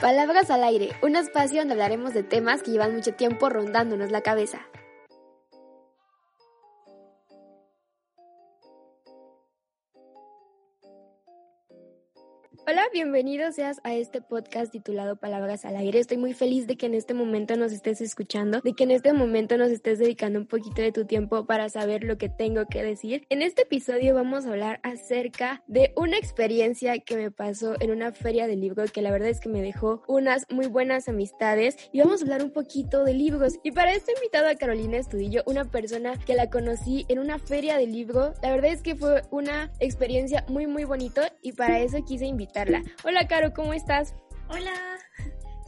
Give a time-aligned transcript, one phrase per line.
[0.00, 4.22] Palabras al aire, un espacio donde hablaremos de temas que llevan mucho tiempo rondándonos la
[4.22, 4.60] cabeza.
[12.92, 16.00] Bienvenido seas a este podcast titulado Palabras al aire.
[16.00, 19.12] Estoy muy feliz de que en este momento nos estés escuchando, de que en este
[19.12, 22.82] momento nos estés dedicando un poquito de tu tiempo para saber lo que tengo que
[22.82, 23.26] decir.
[23.28, 28.12] En este episodio vamos a hablar acerca de una experiencia que me pasó en una
[28.12, 32.00] feria de libros que la verdad es que me dejó unas muy buenas amistades y
[32.00, 33.54] vamos a hablar un poquito de libros.
[33.62, 37.38] Y para esto he invitado a Carolina Estudillo, una persona que la conocí en una
[37.38, 38.36] feria de libros.
[38.42, 42.68] La verdad es que fue una experiencia muy muy bonito y para eso quise invitar
[43.04, 44.14] Hola, Caro, ¿cómo estás?
[44.48, 44.98] Hola,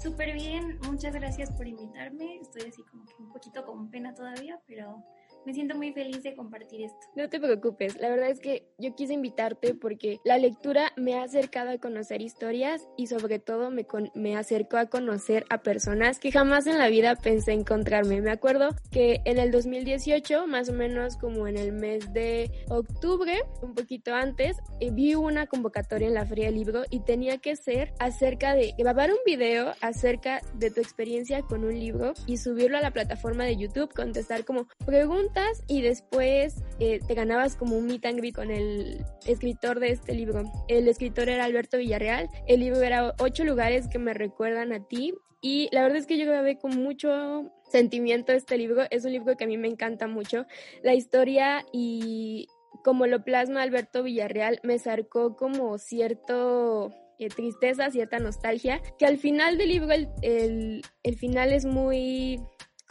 [0.02, 0.78] súper bien.
[0.86, 2.38] Muchas gracias por invitarme.
[2.40, 5.04] Estoy así como que un poquito con pena todavía, pero
[5.45, 6.98] me siento muy feliz de compartir esto.
[7.16, 11.23] No te preocupes, la verdad es que yo quise invitarte porque la lectura me ha
[11.23, 16.33] acercado a conocer historias y sobre todo me, me acercó a conocer a personas que
[16.33, 18.20] jamás en la vida pensé encontrarme.
[18.20, 23.42] Me acuerdo que en el 2018, más o menos como en el mes de octubre,
[23.62, 27.56] un poquito antes, eh, vi una convocatoria en la Feria del Libro y tenía que
[27.56, 32.78] ser acerca de grabar un video acerca de tu experiencia con un libro y subirlo
[32.78, 35.31] a la plataforma de YouTube, contestar como preguntas
[35.69, 40.14] y después eh, te ganabas como un meet and greet con el escritor de este
[40.14, 40.44] libro.
[40.69, 42.28] El escritor era Alberto Villarreal.
[42.47, 46.19] El libro era ocho lugares que me recuerdan a ti y la verdad es que
[46.19, 48.84] yo grabé con mucho sentimiento este libro.
[48.91, 50.47] Es un libro que a mí me encanta mucho.
[50.83, 52.48] La historia y
[52.84, 59.19] como lo plasma Alberto Villarreal me sacó como cierto eh, tristeza, cierta nostalgia, que al
[59.19, 62.41] final del libro el, el final es muy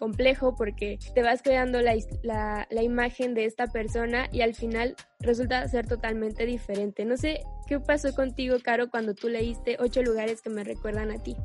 [0.01, 5.67] complejo porque te vas creando la, la, imagen de esta persona y al final resulta
[5.67, 7.05] ser totalmente diferente.
[7.05, 11.21] No sé qué pasó contigo, Caro, cuando tú leíste ocho lugares que me recuerdan a
[11.21, 11.37] ti.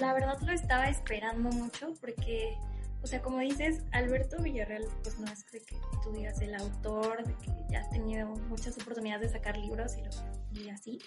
[0.00, 2.58] La verdad lo estaba esperando mucho porque,
[3.00, 7.24] o sea, como dices, Alberto Villarreal, pues no es de que tú digas el autor,
[7.24, 10.98] de que ya has tenido muchas oportunidades de sacar libros y, lo, y así.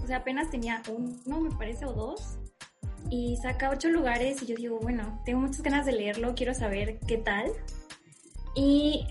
[0.00, 2.38] O sea, apenas tenía uno, me parece, o dos
[3.10, 6.98] y saca ocho lugares y yo digo, bueno, tengo muchas ganas de leerlo, quiero saber
[7.06, 7.50] qué tal.
[8.54, 9.06] Y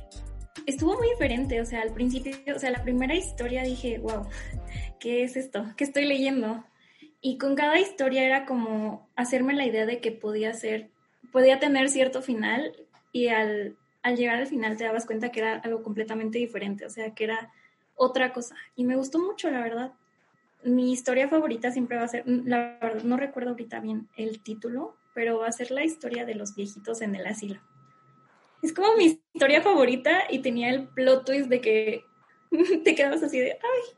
[0.66, 4.28] estuvo muy diferente, o sea, al principio, o sea, la primera historia dije, wow,
[5.00, 5.66] ¿qué es esto?
[5.78, 6.64] ¿Qué estoy leyendo?
[7.22, 10.90] Y con cada historia era como hacerme la idea de que podía ser,
[11.32, 12.76] podía tener cierto final
[13.12, 16.90] y al, al llegar al final te dabas cuenta que era algo completamente diferente, o
[16.90, 17.52] sea, que era
[17.96, 18.56] otra cosa.
[18.76, 19.94] Y me gustó mucho, la verdad
[20.66, 24.98] mi historia favorita siempre va a ser, la verdad no recuerdo ahorita bien el título,
[25.14, 27.62] pero va a ser la historia de los viejitos en el asilo.
[28.62, 32.04] Es como mi historia favorita y tenía el plot twist de que
[32.84, 33.96] te quedas así de, ay,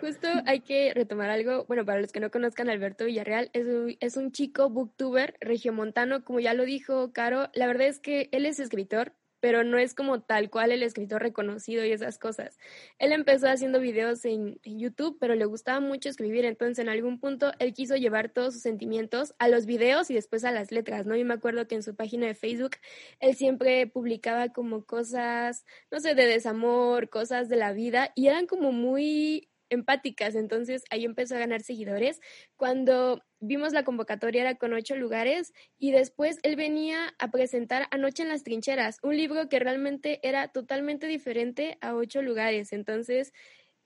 [0.00, 3.96] Justo hay que retomar algo, bueno, para los que no conozcan Alberto Villarreal, es un,
[4.00, 8.46] es un chico booktuber regiomontano, como ya lo dijo Caro, la verdad es que él
[8.46, 12.58] es escritor, pero no es como tal cual el escritor reconocido y esas cosas.
[12.98, 17.52] Él empezó haciendo videos en, YouTube, pero le gustaba mucho escribir, entonces en algún punto
[17.58, 21.16] él quiso llevar todos sus sentimientos a los videos y después a las letras, ¿no?
[21.16, 22.76] Y me acuerdo que en su página de Facebook
[23.20, 28.46] él siempre publicaba como cosas, no sé, de desamor, cosas de la vida, y eran
[28.46, 32.20] como muy empáticas, entonces ahí empezó a ganar seguidores.
[32.56, 38.22] Cuando vimos la convocatoria era con ocho lugares y después él venía a presentar Anoche
[38.22, 42.72] en las trincheras, un libro que realmente era totalmente diferente a ocho lugares.
[42.72, 43.32] Entonces,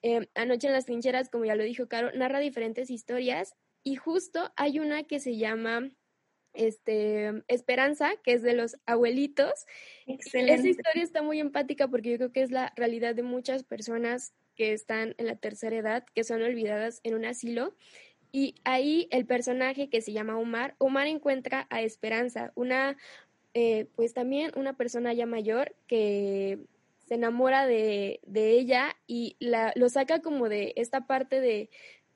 [0.03, 3.55] eh, Anoche en las trincheras, como ya lo dijo Caro, narra diferentes historias
[3.85, 5.91] y justo hay una que se llama
[6.55, 9.53] este, Esperanza, que es de los abuelitos.
[10.07, 10.55] Excelente.
[10.55, 14.35] Esa historia está muy empática porque yo creo que es la realidad de muchas personas
[14.57, 17.75] que están en la tercera edad, que son olvidadas en un asilo.
[18.33, 22.97] Y ahí el personaje que se llama Omar, Omar encuentra a Esperanza, una,
[23.55, 26.59] eh, pues también una persona ya mayor que
[27.07, 31.69] se enamora de, de ella y la, lo saca como de esta parte de,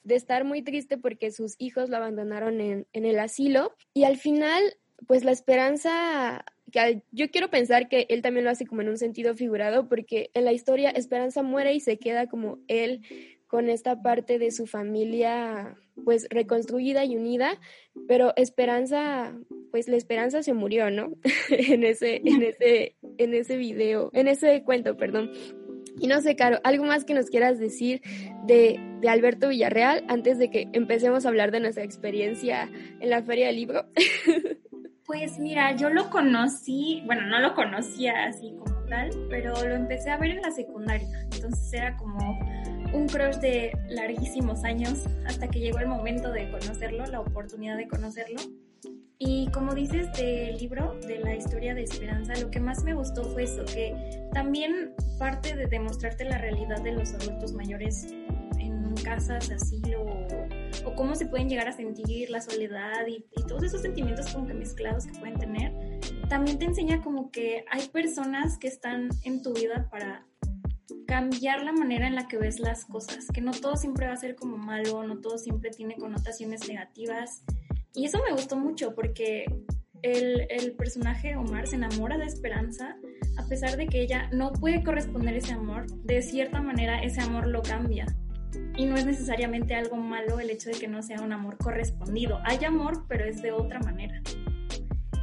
[0.04, 4.16] de estar muy triste porque sus hijos lo abandonaron en, en el asilo y al
[4.16, 4.62] final
[5.06, 8.98] pues la esperanza, que yo quiero pensar que él también lo hace como en un
[8.98, 13.02] sentido figurado, porque en la historia Esperanza muere y se queda como él
[13.46, 17.58] con esta parte de su familia pues reconstruida y unida,
[18.08, 19.36] pero Esperanza,
[19.70, 21.12] pues la Esperanza se murió, ¿no?
[21.50, 25.30] en ese, en ese, en ese video, en ese cuento, perdón.
[25.98, 28.02] Y no sé, Caro, ¿algo más que nos quieras decir
[28.46, 32.70] de, de, Alberto Villarreal antes de que empecemos a hablar de nuestra experiencia
[33.00, 33.86] en la Feria del Libro?
[35.06, 40.10] Pues mira, yo lo conocí, bueno, no lo conocía así como tal, pero lo empecé
[40.10, 41.06] a ver en la secundaria.
[41.32, 42.40] Entonces era como
[42.92, 47.86] un crush de larguísimos años hasta que llegó el momento de conocerlo, la oportunidad de
[47.86, 48.40] conocerlo.
[49.18, 53.22] Y como dices del libro, de la historia de Esperanza, lo que más me gustó
[53.24, 58.08] fue eso, que también parte de demostrarte la realidad de los adultos mayores
[58.58, 60.04] en casas, asilo
[60.84, 64.54] o, cómo se pueden llegar a sentir la soledad y, todos esos sentimientos como que
[64.54, 69.52] mezclados que pueden tener, también te enseña como que hay personas que están en tu
[69.52, 70.26] vida para
[71.06, 74.16] cambiar la manera en la que ves las cosas, que no todo siempre va a
[74.16, 77.44] ser como malo, no todo siempre tiene connotaciones negativas.
[77.94, 79.46] Y eso me gustó mucho porque
[80.02, 82.96] el, personaje Omar se enamora de Esperanza,
[83.38, 87.46] a pesar de que ella no puede corresponder ese amor, de cierta manera ese amor
[87.46, 88.06] lo cambia.
[88.76, 92.40] Y no es necesariamente algo malo el hecho de que no sea un amor correspondido.
[92.44, 94.20] Hay amor, pero es de otra manera.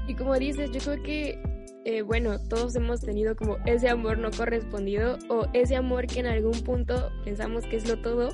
[0.08, 1.40] Y como dices, yo creo que
[1.86, 6.28] eh, bueno, todos hemos tenido como ese amor no correspondido o ese amor que en
[6.28, 8.30] algún punto pensamos que es lo todo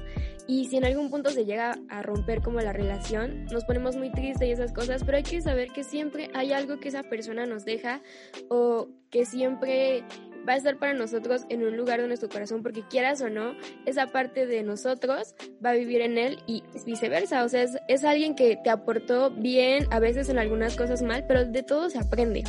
[0.47, 4.11] y si en algún punto se llega a romper como la relación, nos ponemos muy
[4.11, 7.47] tristes y esas cosas, pero hay que saber que siempre hay algo que esa persona
[7.47, 8.01] nos deja
[8.49, 10.03] o que siempre
[10.47, 13.53] va a estar para nosotros en un lugar de nuestro corazón, porque quieras o no,
[13.85, 17.43] esa parte de nosotros va a vivir en él y viceversa.
[17.43, 21.25] O sea, es, es alguien que te aportó bien, a veces en algunas cosas mal,
[21.27, 22.43] pero de todo se aprende.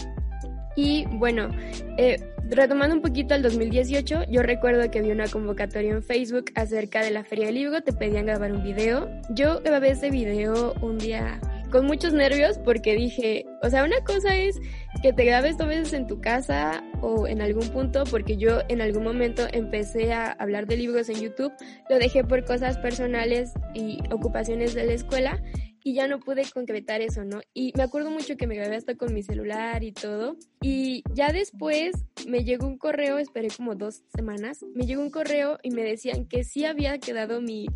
[0.77, 1.51] Y bueno,
[1.99, 7.03] eh, retomando un poquito al 2018, yo recuerdo que vi una convocatoria en Facebook acerca
[7.03, 9.09] de la Feria del Libro, te pedían grabar un video.
[9.31, 11.41] Yo grabé ese video un día
[11.71, 14.61] con muchos nervios porque dije, o sea, una cosa es
[15.03, 18.81] que te grabes dos veces en tu casa o en algún punto, porque yo en
[18.81, 21.53] algún momento empecé a hablar de libros en YouTube,
[21.89, 25.41] lo dejé por cosas personales y ocupaciones de la escuela
[25.83, 27.41] y ya no pude concretar eso, ¿no?
[27.55, 30.37] Y me acuerdo mucho que me grabé hasta con mi celular y todo.
[30.61, 31.93] Y ya después
[32.29, 36.27] me llegó un correo, esperé como dos semanas, me llegó un correo y me decían
[36.27, 37.67] que sí había quedado mi,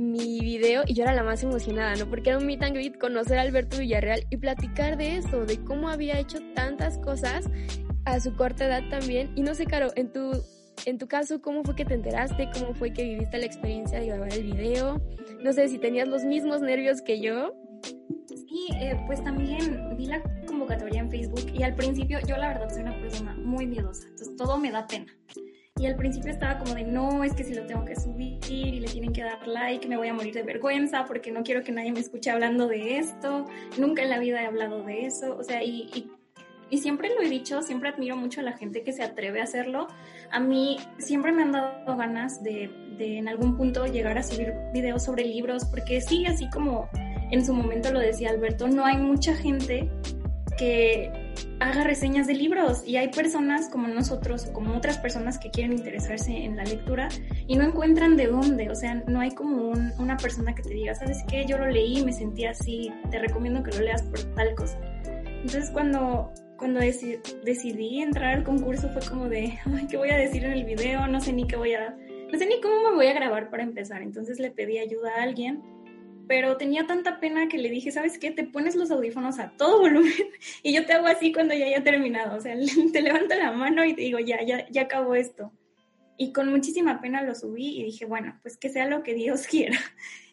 [0.00, 2.08] mi video y yo era la más emocionada, ¿no?
[2.08, 5.62] Porque era un meet and greet, conocer a Alberto Villarreal y platicar de eso, de
[5.62, 7.50] cómo había hecho tantas cosas
[8.06, 9.30] a su corta edad también.
[9.36, 10.32] Y no sé, Caro, en tu
[10.86, 12.48] en tu caso, ¿cómo fue que te enteraste?
[12.58, 15.00] ¿Cómo fue que viviste la experiencia de grabar el video?
[15.42, 17.52] No sé si tenías los mismos nervios que yo.
[18.28, 22.70] Sí, eh, pues también vi la convocatoria en Facebook y al principio yo la verdad
[22.70, 25.12] soy una persona muy miedosa, entonces todo me da pena.
[25.80, 28.80] Y al principio estaba como de, no, es que si lo tengo que subir y
[28.80, 31.72] le tienen que dar like, me voy a morir de vergüenza porque no quiero que
[31.72, 33.46] nadie me escuche hablando de esto.
[33.78, 35.34] Nunca en la vida he hablado de eso.
[35.38, 36.10] O sea, y, y
[36.72, 39.44] y siempre lo he dicho, siempre admiro mucho a la gente que se atreve a
[39.44, 39.88] hacerlo.
[40.30, 44.54] A mí siempre me han dado ganas de, de en algún punto llegar a subir
[44.72, 46.88] videos sobre libros, porque sí, así como
[47.32, 49.90] en su momento lo decía Alberto, no hay mucha gente
[50.60, 51.10] que
[51.58, 56.36] haga reseñas de libros y hay personas como nosotros, como otras personas que quieren interesarse
[56.36, 57.08] en la lectura
[57.46, 60.94] y no encuentran de dónde, o sea, no hay como una persona que te diga,
[60.94, 61.46] ¿sabes qué?
[61.46, 64.78] Yo lo leí me sentí así, te recomiendo que lo leas por tal cosa.
[65.26, 70.44] Entonces cuando cuando decidí entrar al concurso fue como de, ay, ¿qué voy a decir
[70.44, 71.06] en el video?
[71.06, 71.96] No sé ni qué voy a,
[72.30, 74.02] no sé ni cómo me voy a grabar para empezar.
[74.02, 75.62] Entonces le pedí ayuda a alguien,
[76.30, 78.30] pero tenía tanta pena que le dije, ¿sabes qué?
[78.30, 80.12] Te pones los audífonos a todo volumen
[80.62, 82.36] y yo te hago así cuando ya haya terminado.
[82.36, 82.54] O sea,
[82.92, 85.52] te levanto la mano y te digo, ya, ya, ya acabó esto.
[86.16, 89.44] Y con muchísima pena lo subí y dije, bueno, pues que sea lo que Dios
[89.50, 89.76] quiera.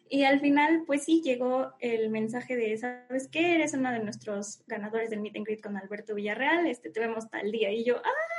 [0.08, 3.56] Y al final, pues sí, llegó el mensaje de, ¿sabes qué?
[3.56, 7.28] Eres uno de nuestros ganadores del Meet and Greet con Alberto Villarreal, este, te vemos
[7.28, 7.72] tal día.
[7.72, 8.37] Y yo, ¡ah!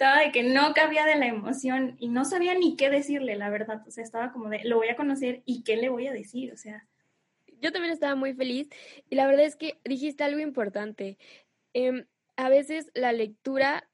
[0.00, 3.50] Estaba de que no cabía de la emoción y no sabía ni qué decirle, la
[3.50, 3.82] verdad.
[3.86, 6.54] O sea, estaba como de, lo voy a conocer y qué le voy a decir,
[6.54, 6.88] o sea.
[7.60, 8.70] Yo también estaba muy feliz
[9.10, 11.18] y la verdad es que dijiste algo importante.
[11.74, 13.90] Em, a veces la lectura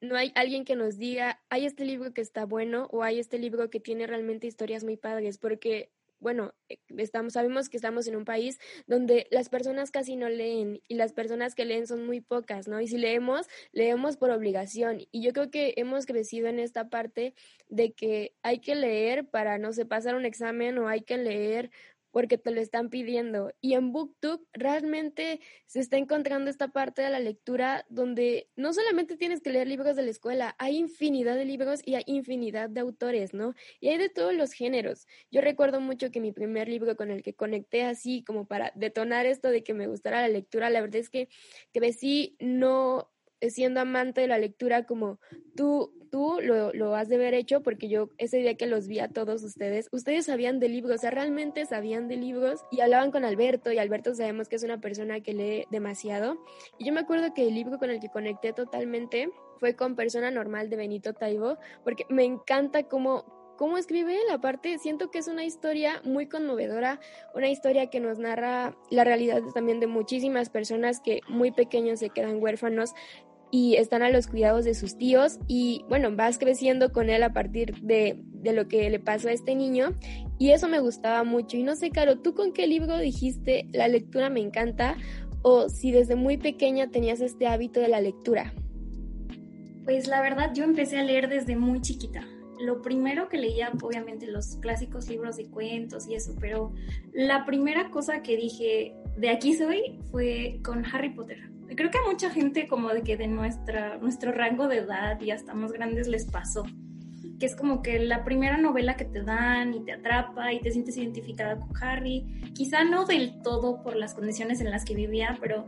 [0.00, 3.40] no hay alguien que nos diga, hay este libro que está bueno o hay este
[3.40, 5.90] libro que tiene realmente historias muy padres, porque
[6.22, 10.80] bueno, eh, estamos, sabemos que estamos en un país donde las personas casi no leen
[10.88, 12.80] y las personas que leen son muy pocas, ¿no?
[12.80, 15.00] Y si leemos, leemos por obligación.
[15.10, 17.34] Y yo creo que hemos crecido en esta parte
[17.68, 21.70] de que hay que leer para, no sé, pasar un examen o hay que leer
[22.12, 23.52] porque te lo están pidiendo.
[23.60, 29.16] Y en BookTube realmente se está encontrando esta parte de la lectura donde no solamente
[29.16, 32.80] tienes que leer libros de la escuela, hay infinidad de libros y hay infinidad de
[32.80, 33.54] autores, ¿no?
[33.80, 35.08] Y hay de todos los géneros.
[35.30, 39.26] Yo recuerdo mucho que mi primer libro con el que conecté así como para detonar
[39.26, 41.28] esto de que me gustara la lectura, la verdad es que
[41.72, 43.10] crecí no
[43.50, 45.18] siendo amante de la lectura como
[45.56, 48.98] tú tú lo, lo, has de haber hecho porque yo ese día que los vi
[48.98, 53.10] a todos ustedes, ustedes sabían de libros, o sea, realmente sabían de libros y hablaban
[53.10, 56.44] con Alberto y Alberto sabemos que es una persona que lee demasiado.
[56.78, 60.30] Y yo me acuerdo que el libro con el que conecté totalmente fue con Persona
[60.30, 63.24] Normal de Benito Taibo porque me encanta cómo
[63.56, 64.30] cómo escribe él.
[64.32, 67.00] Aparte, siento que es una historia muy conmovedora,
[67.34, 72.10] una historia que nos narra la realidad también de muchísimas personas que muy pequeños se
[72.10, 72.92] quedan huérfanos
[73.54, 77.34] y están a los cuidados de sus tíos y bueno, vas creciendo con él a
[77.34, 79.92] partir de, de, lo que le pasó a este niño
[80.38, 81.58] y eso me gustaba mucho.
[81.58, 84.96] Y no sé, Caro, ¿tú con qué libro dijiste la lectura me encanta
[85.42, 88.54] o si desde muy pequeña tenías este hábito de la lectura?
[89.84, 92.26] Pues la verdad yo empecé a leer desde muy chiquita.
[92.58, 96.72] Lo primero que leía, obviamente, los clásicos libros de cuentos y eso, pero
[97.12, 102.10] la primera cosa que dije, de aquí soy, fue con Harry Potter creo que a
[102.10, 106.08] mucha gente como de que de nuestra, nuestro rango de edad y hasta más grandes
[106.08, 106.64] les pasó,
[107.38, 110.70] que es como que la primera novela que te dan y te atrapa y te
[110.70, 115.36] sientes identificada con Harry, quizá no del todo por las condiciones en las que vivía,
[115.40, 115.66] pero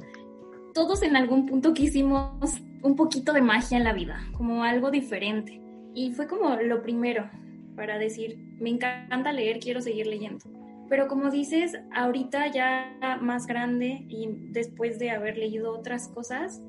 [0.72, 5.60] todos en algún punto quisimos un poquito de magia en la vida, como algo diferente.
[5.94, 7.30] Y fue como lo primero
[7.76, 10.44] para decir, me encanta leer, quiero seguir leyendo.
[10.88, 16.60] Pero como dices, ahorita ya más grande y después de haber leído otras cosas,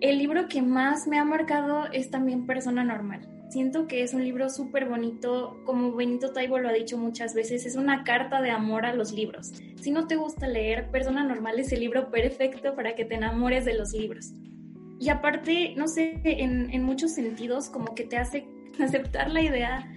[0.00, 3.28] el libro que más me ha marcado es también Persona Normal.
[3.50, 7.64] Siento que es un libro súper bonito, como Benito Taibo lo ha dicho muchas veces,
[7.64, 9.52] es una carta de amor a los libros.
[9.80, 13.64] Si no te gusta leer, Persona Normal es el libro perfecto para que te enamores
[13.64, 14.34] de los libros.
[15.00, 18.46] Y aparte, no sé, en, en muchos sentidos como que te hace
[18.80, 19.90] aceptar la idea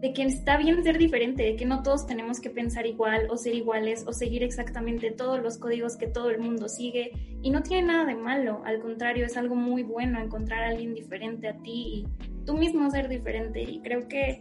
[0.00, 3.36] de que está bien ser diferente, de que no todos tenemos que pensar igual o
[3.36, 7.12] ser iguales o seguir exactamente todos los códigos que todo el mundo sigue.
[7.42, 10.94] Y no tiene nada de malo, al contrario, es algo muy bueno encontrar a alguien
[10.94, 13.62] diferente a ti y tú mismo ser diferente.
[13.62, 14.40] Y creo que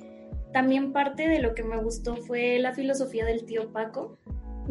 [0.53, 4.17] también parte de lo que me gustó fue la filosofía del tío Paco.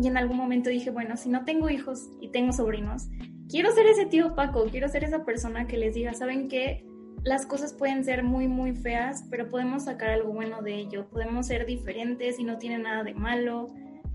[0.00, 3.08] Y en algún momento dije, bueno, si no tengo hijos y tengo sobrinos,
[3.50, 6.87] quiero ser ese tío Paco, quiero ser esa persona que les diga, ¿saben qué?
[7.24, 11.08] Las cosas pueden ser muy, muy feas, pero podemos sacar algo bueno de ello.
[11.08, 13.70] Podemos ser diferentes y no tiene nada de malo.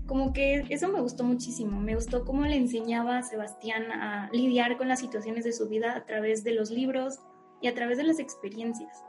[0.06, 1.80] Como que eso me gustó muchísimo.
[1.80, 5.96] Me gustó cómo le enseñaba a Sebastián a lidiar con las situaciones de su vida
[5.96, 7.18] a través de los libros
[7.60, 9.04] y a través de las experiencias.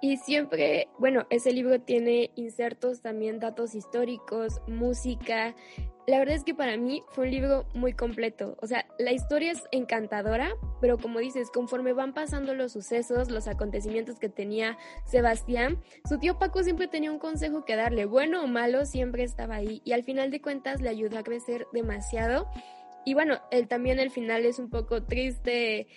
[0.00, 5.54] Y siempre, bueno, ese libro tiene insertos también, datos históricos, música,
[6.06, 8.56] la verdad es que para mí fue un libro muy completo.
[8.60, 13.48] O sea, la historia es encantadora, pero como dices, conforme van pasando los sucesos, los
[13.48, 18.46] acontecimientos que tenía Sebastián, su tío Paco siempre tenía un consejo que darle, bueno o
[18.46, 22.48] malo, siempre estaba ahí y al final de cuentas le ayudó a crecer demasiado.
[23.04, 25.88] Y bueno, él también al final es un poco triste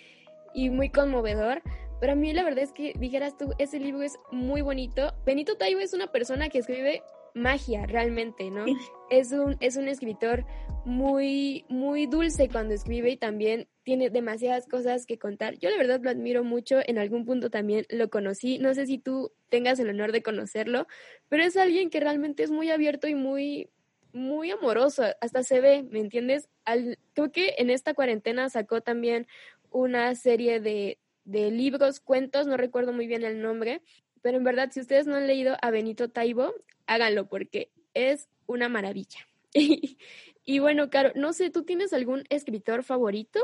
[0.54, 1.62] y muy conmovedor,
[2.00, 5.14] pero a mí la verdad es que dijeras tú, ese libro es muy bonito.
[5.24, 7.02] Benito Taibo es una persona que escribe
[7.34, 8.64] magia realmente, ¿no?
[9.10, 10.44] Es un, es un escritor
[10.84, 15.58] muy, muy dulce cuando escribe y también tiene demasiadas cosas que contar.
[15.58, 18.98] Yo la verdad lo admiro mucho, en algún punto también lo conocí, no sé si
[18.98, 20.86] tú tengas el honor de conocerlo,
[21.28, 23.68] pero es alguien que realmente es muy abierto y muy,
[24.12, 26.48] muy amoroso, hasta se ve, ¿me entiendes?
[26.64, 29.26] Al, creo que en esta cuarentena sacó también
[29.70, 33.82] una serie de, de libros, cuentos, no recuerdo muy bien el nombre,
[34.22, 36.52] pero en verdad, si ustedes no han leído a Benito Taibo,
[36.86, 39.20] háganlo porque es una maravilla.
[40.44, 43.40] y bueno, Caro, no sé, ¿tú tienes algún escritor favorito?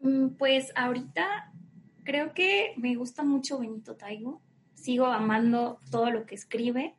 [0.00, 1.52] Mm, pues ahorita
[2.04, 4.42] creo que me gusta mucho Benito Taibo.
[4.74, 6.96] Sigo amando todo lo que escribe.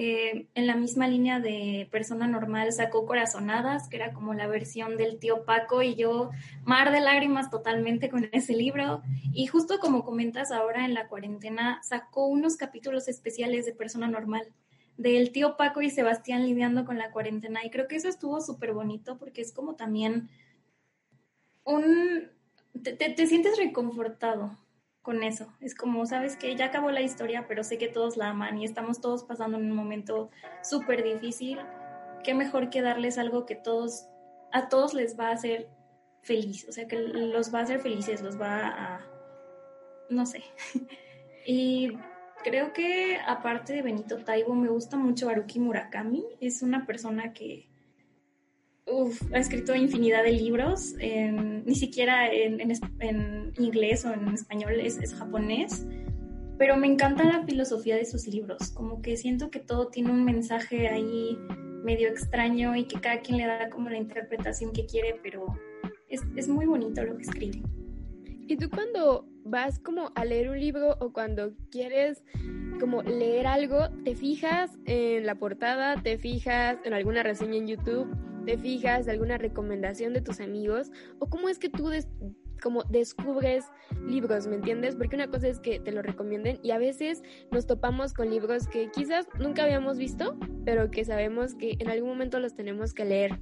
[0.00, 4.96] Eh, en la misma línea de persona normal sacó Corazonadas, que era como la versión
[4.96, 6.30] del tío Paco, y yo
[6.64, 9.02] mar de lágrimas totalmente con ese libro.
[9.32, 14.46] Y justo como comentas ahora en la cuarentena, sacó unos capítulos especiales de persona normal,
[14.96, 17.64] del tío Paco y Sebastián lidiando con la cuarentena.
[17.64, 20.28] Y creo que eso estuvo súper bonito porque es como también
[21.64, 22.30] un...
[22.84, 24.56] te sientes reconfortado
[25.02, 25.52] con eso.
[25.60, 28.64] Es como, sabes que ya acabó la historia, pero sé que todos la aman y
[28.64, 30.30] estamos todos pasando en un momento
[30.62, 31.58] súper difícil.
[32.24, 34.08] Qué mejor que darles algo que todos,
[34.52, 35.68] a todos les va a hacer
[36.22, 39.06] feliz, o sea, que los va a hacer felices, los va a,
[40.10, 40.42] no sé.
[41.46, 41.96] y
[42.44, 46.24] creo que aparte de Benito Taibo, me gusta mucho Haruki Murakami.
[46.40, 47.67] Es una persona que
[49.32, 52.60] ha escrito infinidad de libros, ni siquiera en,
[53.58, 55.86] inglés o en español, es, es, japonés,
[56.58, 60.24] pero me encanta la filosofía de sus libros, como que siento que todo tiene un
[60.24, 61.38] mensaje ahí
[61.84, 65.46] medio extraño y que cada quien le da como la interpretación que quiere, pero
[66.08, 67.62] es, es muy bonito lo que escribe.
[68.48, 72.24] ¿Y tú cuando vas como a leer un libro o cuando quieres
[72.80, 78.08] como leer algo, te fijas en la portada, te fijas en alguna reseña en YouTube?
[78.48, 81.90] Te fijas de alguna recomendación de tus amigos o cómo es que tú
[82.62, 83.66] como descubres
[84.06, 84.96] libros, ¿me entiendes?
[84.96, 88.66] Porque una cosa es que te lo recomienden y a veces nos topamos con libros
[88.66, 93.04] que quizás nunca habíamos visto, pero que sabemos que en algún momento los tenemos que
[93.04, 93.38] leer.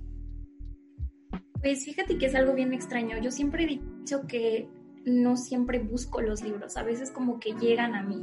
[1.60, 3.16] Pues fíjate que es algo bien extraño.
[3.22, 4.68] Yo siempre he dicho que
[5.04, 8.20] no siempre busco los libros, a veces como que llegan a mí.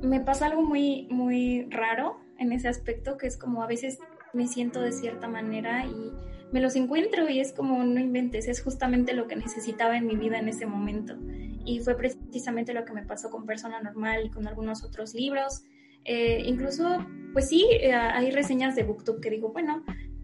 [0.00, 3.98] Me pasa algo muy, muy raro en ese aspecto, que es como a veces
[4.34, 6.12] me siento de cierta manera y
[6.52, 10.16] me los encuentro y es como no inventes, es justamente lo que necesitaba en mi
[10.16, 11.16] vida en ese momento.
[11.64, 15.64] Y fue precisamente lo que me pasó con Persona Normal y con algunos otros libros.
[16.04, 19.82] Eh, incluso, pues sí, eh, hay reseñas de BookTube que digo, bueno,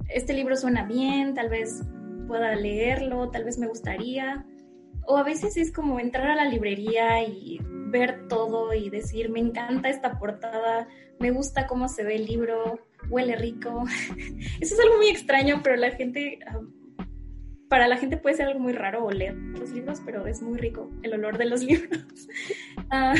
[0.08, 1.82] este libro suena bien, tal vez
[2.28, 4.46] pueda leerlo, tal vez me gustaría.
[5.06, 7.58] O a veces es como entrar a la librería y
[7.90, 10.86] ver todo y decir, me encanta esta portada,
[11.18, 13.84] me gusta cómo se ve el libro, huele rico.
[14.60, 16.38] Eso es algo muy extraño, pero la gente,
[17.68, 20.90] para la gente puede ser algo muy raro oler los libros, pero es muy rico
[21.02, 22.28] el olor de los libros.
[22.90, 23.14] Ah,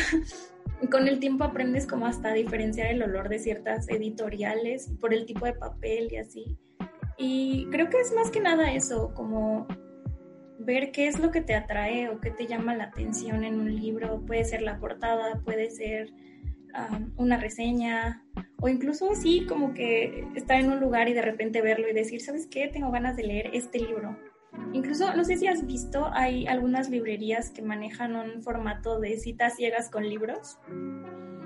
[0.91, 5.45] con el tiempo aprendes como hasta diferenciar el olor de ciertas editoriales por el tipo
[5.45, 6.59] de papel y así.
[7.19, 9.67] Y creo que es más que nada eso, como
[10.59, 13.75] ver qué es lo que te atrae o qué te llama la atención en un
[13.75, 14.25] libro.
[14.27, 16.13] Puede ser la portada, puede ser
[17.17, 18.25] una reseña
[18.61, 22.21] o incluso así como que estar en un lugar y de repente verlo y decir,
[22.21, 22.69] ¿sabes qué?
[22.69, 24.17] Tengo ganas de leer este libro.
[24.73, 29.57] Incluso, no sé si has visto, hay algunas librerías que manejan un formato de citas
[29.57, 30.59] ciegas con libros,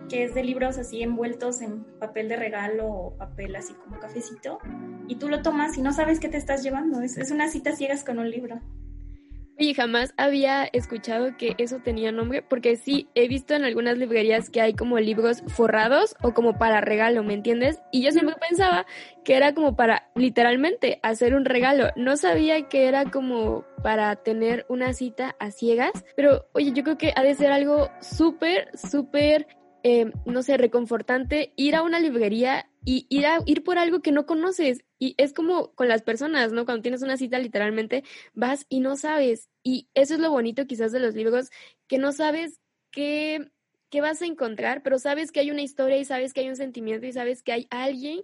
[0.08, 4.58] que es de libros así envueltos en papel de regalo o papel así como cafecito,
[5.06, 7.76] y tú lo tomas y no sabes qué te estás llevando, es, es una cita
[7.76, 8.60] ciegas con un libro.
[9.58, 14.50] Y jamás había escuchado que eso tenía nombre, porque sí, he visto en algunas librerías
[14.50, 17.80] que hay como libros forrados o como para regalo, ¿me entiendes?
[17.92, 18.84] Y yo siempre pensaba
[19.24, 21.88] que era como para literalmente hacer un regalo.
[21.94, 26.98] No sabía que era como para tener una cita a ciegas, pero oye, yo creo
[26.98, 29.46] que ha de ser algo súper, súper
[29.86, 34.12] eh, no sé, reconfortante ir a una librería y ir, a, ir por algo que
[34.12, 34.82] no conoces.
[34.98, 36.64] Y es como con las personas, ¿no?
[36.64, 39.50] Cuando tienes una cita, literalmente vas y no sabes.
[39.62, 41.50] Y eso es lo bonito quizás de los libros,
[41.86, 43.52] que no sabes qué,
[43.90, 46.56] qué vas a encontrar, pero sabes que hay una historia y sabes que hay un
[46.56, 48.22] sentimiento y sabes que hay alguien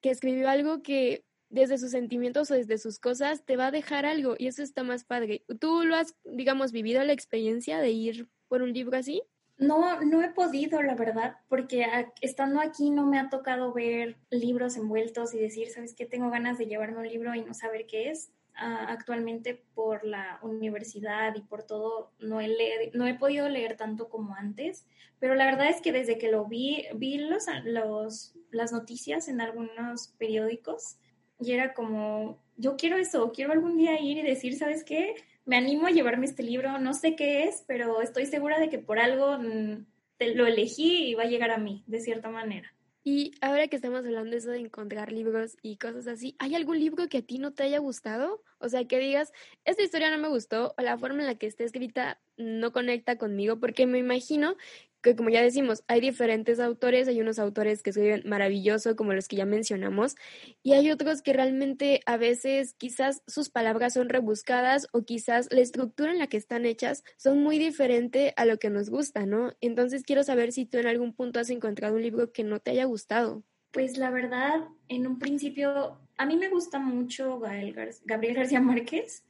[0.00, 4.06] que escribió algo que desde sus sentimientos o desde sus cosas te va a dejar
[4.06, 5.44] algo y eso está más padre.
[5.58, 9.22] ¿Tú lo has, digamos, vivido la experiencia de ir por un libro así?
[9.60, 11.86] No, no he podido, la verdad, porque
[12.22, 16.06] estando aquí no me ha tocado ver libros envueltos y decir, ¿sabes qué?
[16.06, 18.32] Tengo ganas de llevarme un libro y no saber qué es.
[18.54, 24.08] Ah, actualmente por la universidad y por todo no he, no he podido leer tanto
[24.08, 24.86] como antes,
[25.18, 29.40] pero la verdad es que desde que lo vi, vi los, los, las noticias en
[29.40, 30.98] algunos periódicos
[31.38, 35.14] y era como, yo quiero eso, quiero algún día ir y decir, ¿sabes qué?
[35.50, 38.78] Me animo a llevarme este libro, no sé qué es, pero estoy segura de que
[38.78, 39.84] por algo mm,
[40.16, 42.72] te lo elegí y va a llegar a mí, de cierta manera.
[43.02, 46.78] Y ahora que estamos hablando de eso de encontrar libros y cosas así, ¿hay algún
[46.78, 48.44] libro que a ti no te haya gustado?
[48.58, 49.32] O sea, que digas,
[49.64, 53.18] esta historia no me gustó o la forma en la que está escrita no conecta
[53.18, 54.54] conmigo, porque me imagino
[55.02, 59.28] que como ya decimos, hay diferentes autores, hay unos autores que escriben maravilloso, como los
[59.28, 60.16] que ya mencionamos,
[60.62, 65.60] y hay otros que realmente a veces quizás sus palabras son rebuscadas o quizás la
[65.60, 69.52] estructura en la que están hechas son muy diferente a lo que nos gusta, ¿no?
[69.60, 72.72] Entonces quiero saber si tú en algún punto has encontrado un libro que no te
[72.72, 73.42] haya gustado.
[73.72, 79.24] Pues la verdad, en un principio, a mí me gusta mucho Gabriel García Márquez,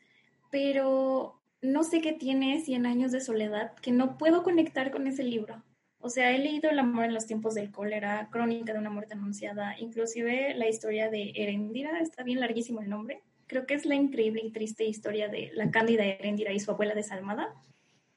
[0.51, 5.23] pero no sé qué tiene Cien años de soledad, que no puedo conectar con ese
[5.23, 5.63] libro.
[6.01, 9.15] O sea, he leído El amor en los tiempos del cólera, Crónica de una muerte
[9.15, 13.23] anunciada, inclusive la historia de Erendira, está bien larguísimo el nombre.
[13.47, 16.95] Creo que es la increíble y triste historia de la cándida Erendira y su abuela
[16.95, 17.55] desalmada.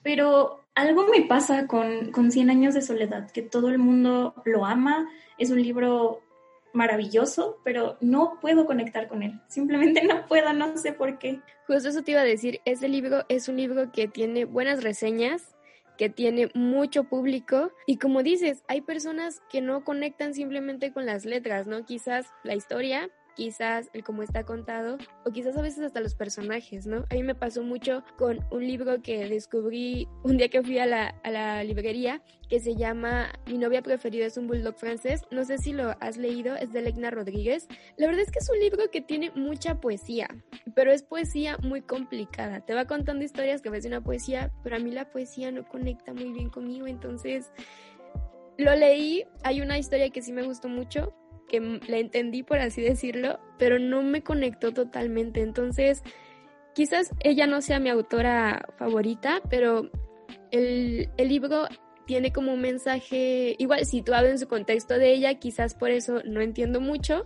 [0.01, 4.65] Pero algo me pasa con, con Cien años de soledad, que todo el mundo lo
[4.65, 6.22] ama, es un libro
[6.73, 9.39] maravilloso, pero no puedo conectar con él.
[9.47, 11.39] Simplemente no puedo, no sé por qué.
[11.67, 15.55] Justo eso te iba a decir, ese libro es un libro que tiene buenas reseñas,
[15.97, 21.25] que tiene mucho público y como dices, hay personas que no conectan simplemente con las
[21.25, 21.85] letras, ¿no?
[21.85, 26.85] Quizás la historia quizás el cómo está contado o quizás a veces hasta los personajes,
[26.85, 27.05] ¿no?
[27.09, 30.85] A mí me pasó mucho con un libro que descubrí un día que fui a
[30.85, 35.23] la, a la librería que se llama Mi novia preferida es un bulldog francés.
[35.31, 37.67] No sé si lo has leído, es de Legna Rodríguez.
[37.97, 40.27] La verdad es que es un libro que tiene mucha poesía,
[40.75, 42.61] pero es poesía muy complicada.
[42.61, 46.13] Te va contando historias que ves una poesía, pero a mí la poesía no conecta
[46.13, 47.51] muy bien conmigo, entonces
[48.57, 49.25] lo leí.
[49.43, 51.13] Hay una historia que sí me gustó mucho,
[51.47, 55.41] que la entendí, por así decirlo, pero no me conectó totalmente.
[55.41, 56.03] Entonces,
[56.73, 59.89] quizás ella no sea mi autora favorita, pero
[60.51, 61.67] el, el libro
[62.05, 66.41] tiene como un mensaje igual situado en su contexto de ella, quizás por eso no
[66.41, 67.25] entiendo mucho,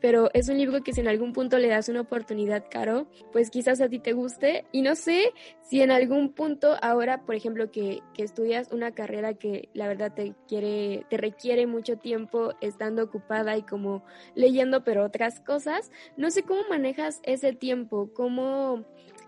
[0.00, 3.50] pero es un libro que si en algún punto le das una oportunidad, Caro, pues
[3.50, 4.64] quizás a ti te guste.
[4.72, 5.32] Y no sé
[5.62, 10.12] si en algún punto ahora, por ejemplo, que, que, estudias una carrera que la verdad
[10.14, 16.30] te quiere, te requiere mucho tiempo estando ocupada y como leyendo, pero otras cosas, no
[16.30, 18.84] sé cómo manejas ese tiempo, cómo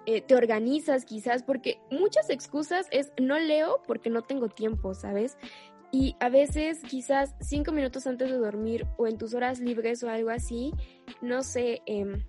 [0.07, 5.37] eh, te organizas quizás, porque muchas excusas es no leo porque no tengo tiempo, ¿sabes?
[5.93, 10.11] Y a veces quizás cinco minutos antes de dormir o en tus horas libres o
[10.11, 10.73] algo así,
[11.21, 12.25] no sé, eh,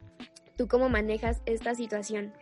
[0.58, 2.34] ¿tú cómo manejas esta situación?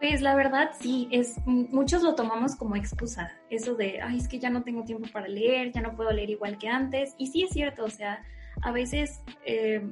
[0.00, 4.38] Pues la verdad sí, es muchos lo tomamos como excusa, eso de, ay, es que
[4.38, 7.42] ya no tengo tiempo para leer, ya no puedo leer igual que antes, y sí
[7.42, 8.22] es cierto, o sea,
[8.62, 9.82] a veces eh,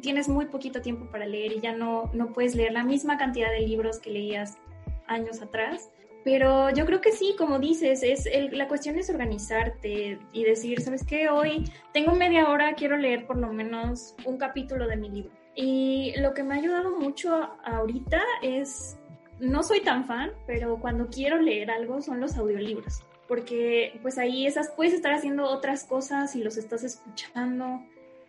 [0.00, 3.50] tienes muy poquito tiempo para leer y ya no, no puedes leer la misma cantidad
[3.50, 4.56] de libros que leías
[5.06, 5.90] años atrás.
[6.26, 11.04] Pero yo creo que sí, como dices, es la cuestión es organizarte y decir, ¿sabes
[11.04, 11.28] qué?
[11.28, 15.30] Hoy tengo media hora, quiero leer por lo menos un capítulo de mi libro.
[15.54, 18.98] Y lo que me ha ayudado mucho ahorita es,
[19.38, 24.48] no soy tan fan, pero cuando quiero leer algo son los audiolibros, porque pues ahí
[24.48, 27.82] esas puedes estar haciendo otras cosas y los estás escuchando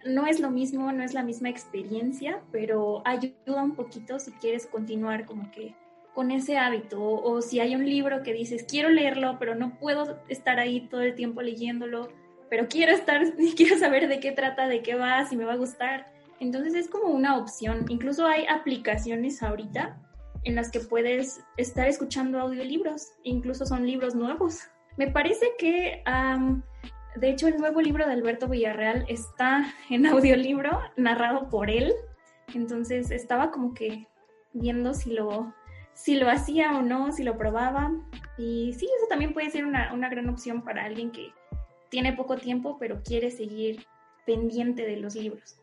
[0.06, 4.68] no es lo mismo, no es la misma experiencia, pero ayuda un poquito si quieres
[4.68, 5.74] continuar como que
[6.18, 10.20] con ese hábito o, si hay un libro que dices quiero leerlo pero no puedo
[10.30, 12.10] estar ahí todo el tiempo leyéndolo
[12.50, 13.22] pero quiero estar
[13.56, 16.90] quiero saber de qué trata de qué va si me va a gustar entonces es
[16.90, 17.86] como una opción.
[17.88, 20.00] Incluso hay aplicaciones ahorita
[20.44, 24.62] en las que puedes estar escuchando audiolibros incluso son libros nuevos.
[24.98, 26.02] Me parece que
[27.16, 31.94] de hecho, el nuevo libro de Alberto Villarreal está en audiolibro, narrado por él.
[32.56, 34.08] Entonces estaba como que
[34.54, 35.54] viendo si lo,
[35.98, 37.92] si lo hacía o no, si lo probaba.
[38.38, 41.34] Y sí, eso también puede ser una, una gran opción para alguien que
[41.90, 43.86] tiene poco tiempo, pero quiere seguir
[44.26, 45.60] pendiente de los libros.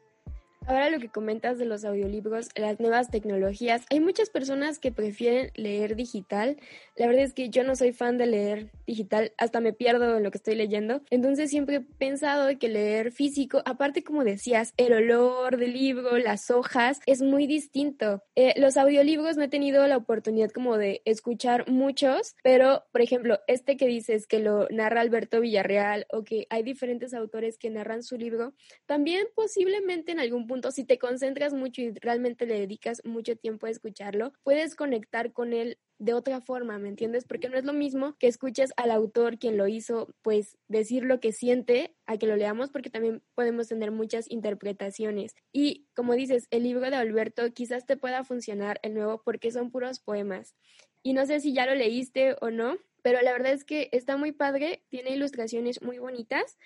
[0.66, 5.50] Ahora lo que comentas de los audiolibros, las nuevas tecnologías, hay muchas personas que prefieren
[5.56, 6.56] leer digital.
[6.96, 10.30] La verdad es que yo no soy fan de leer digital, hasta me pierdo lo
[10.30, 11.02] que estoy leyendo.
[11.10, 16.50] Entonces siempre he pensado que leer físico, aparte como decías, el olor del libro, las
[16.50, 18.22] hojas, es muy distinto.
[18.34, 23.38] Eh, los audiolibros no he tenido la oportunidad como de escuchar muchos, pero por ejemplo,
[23.48, 28.02] este que dices que lo narra Alberto Villarreal o que hay diferentes autores que narran
[28.02, 28.54] su libro,
[28.86, 33.66] también posiblemente en algún punto si te concentras mucho y realmente le dedicas mucho tiempo
[33.66, 37.24] a escucharlo, puedes conectar con él de otra forma, ¿me entiendes?
[37.24, 41.20] Porque no es lo mismo que escuches al autor quien lo hizo, pues decir lo
[41.20, 45.34] que siente a que lo leamos, porque también podemos tener muchas interpretaciones.
[45.52, 49.70] Y como dices, el libro de Alberto quizás te pueda funcionar el nuevo porque son
[49.70, 50.54] puros poemas.
[51.02, 54.16] Y no sé si ya lo leíste o no, pero la verdad es que está
[54.16, 56.58] muy padre, tiene ilustraciones muy bonitas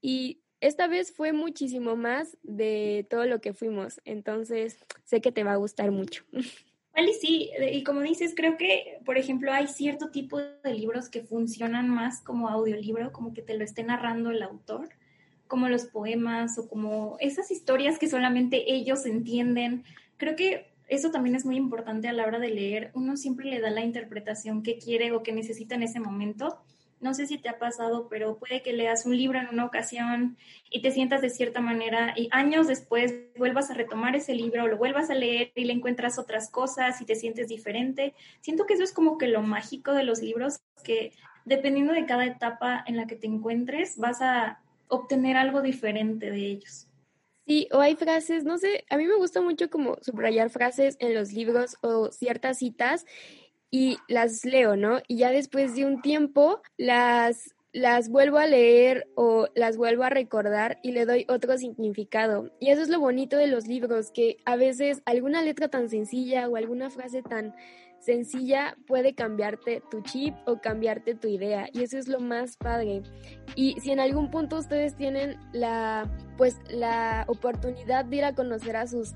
[0.00, 5.44] y esta vez fue muchísimo más de todo lo que fuimos, entonces sé que te
[5.44, 6.24] va a gustar mucho.
[6.94, 11.22] Vale, sí, y como dices, creo que, por ejemplo, hay cierto tipo de libros que
[11.22, 14.88] funcionan más como audiolibro, como que te lo esté narrando el autor,
[15.46, 19.84] como los poemas o como esas historias que solamente ellos entienden.
[20.16, 22.92] Creo que eso también es muy importante a la hora de leer.
[22.94, 26.62] Uno siempre le da la interpretación que quiere o que necesita en ese momento
[27.00, 30.36] no sé si te ha pasado, pero puede que leas un libro en una ocasión
[30.70, 34.78] y te sientas de cierta manera y años después vuelvas a retomar ese libro, lo
[34.78, 38.14] vuelvas a leer y le encuentras otras cosas y te sientes diferente.
[38.40, 41.12] Siento que eso es como que lo mágico de los libros, que
[41.44, 46.46] dependiendo de cada etapa en la que te encuentres, vas a obtener algo diferente de
[46.46, 46.88] ellos.
[47.46, 51.14] Sí, o hay frases, no sé, a mí me gusta mucho como subrayar frases en
[51.14, 53.06] los libros o ciertas citas
[53.70, 55.00] y las leo, ¿no?
[55.08, 60.08] Y ya después de un tiempo las las vuelvo a leer o las vuelvo a
[60.08, 62.50] recordar y le doy otro significado.
[62.58, 66.48] Y eso es lo bonito de los libros, que a veces alguna letra tan sencilla
[66.48, 67.54] o alguna frase tan
[68.00, 73.02] sencilla puede cambiarte tu chip o cambiarte tu idea y eso es lo más padre.
[73.56, 78.76] Y si en algún punto ustedes tienen la pues la oportunidad de ir a conocer
[78.76, 79.12] a sus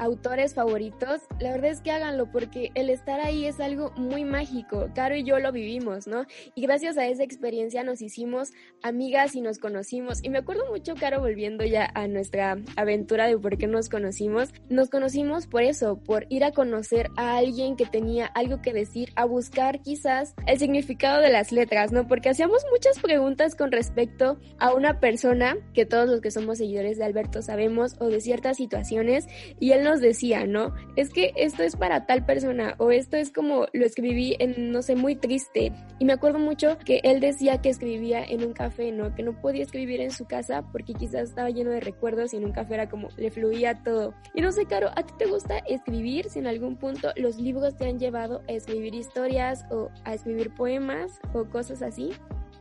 [0.00, 4.88] autores favoritos, la verdad es que háganlo porque el estar ahí es algo muy mágico.
[4.94, 6.24] Caro y yo lo vivimos, ¿no?
[6.54, 10.24] Y gracias a esa experiencia nos hicimos amigas y nos conocimos.
[10.24, 14.54] Y me acuerdo mucho, Caro, volviendo ya a nuestra aventura de por qué nos conocimos.
[14.70, 19.12] Nos conocimos por eso, por ir a conocer a alguien que tenía algo que decir,
[19.16, 22.06] a buscar quizás el significado de las letras, ¿no?
[22.06, 26.96] Porque hacíamos muchas preguntas con respecto a una persona que todos los que somos seguidores
[26.96, 29.26] de Alberto sabemos o de ciertas situaciones
[29.58, 30.72] y él nos decía, ¿no?
[30.94, 34.82] Es que esto es para tal persona o esto es como lo escribí en, no
[34.82, 35.72] sé, muy triste.
[35.98, 39.14] Y me acuerdo mucho que él decía que escribía en un café, ¿no?
[39.14, 42.44] Que no podía escribir en su casa porque quizás estaba lleno de recuerdos y en
[42.44, 44.14] un café era como le fluía todo.
[44.34, 47.76] Y no sé, Caro, ¿a ti te gusta escribir si en algún punto los libros
[47.76, 52.12] te han llevado a escribir historias o a escribir poemas o cosas así?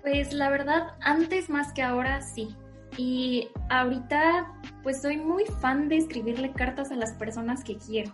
[0.02, 2.56] Pues la verdad, antes más que ahora sí.
[3.00, 4.52] Y ahorita
[4.84, 8.12] pues soy muy fan de escribirle cartas a las personas que quiero.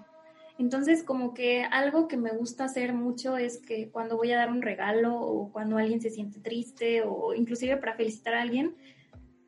[0.60, 4.52] Entonces como que algo que me gusta hacer mucho es que cuando voy a dar
[4.52, 8.76] un regalo o cuando alguien se siente triste o inclusive para felicitar a alguien,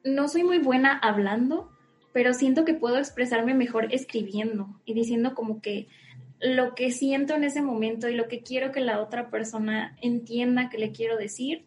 [0.04, 1.70] no soy muy buena hablando,
[2.14, 5.88] pero siento que puedo expresarme mejor escribiendo y diciendo como que
[6.40, 10.70] lo que siento en ese momento y lo que quiero que la otra persona entienda
[10.70, 11.67] que le quiero decir.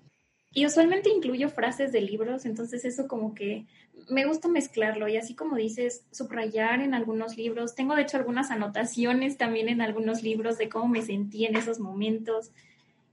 [0.52, 3.66] Y usualmente incluyo frases de libros, entonces eso como que
[4.08, 7.74] me gusta mezclarlo y así como dices, subrayar en algunos libros.
[7.76, 11.78] Tengo de hecho algunas anotaciones también en algunos libros de cómo me sentí en esos
[11.78, 12.50] momentos.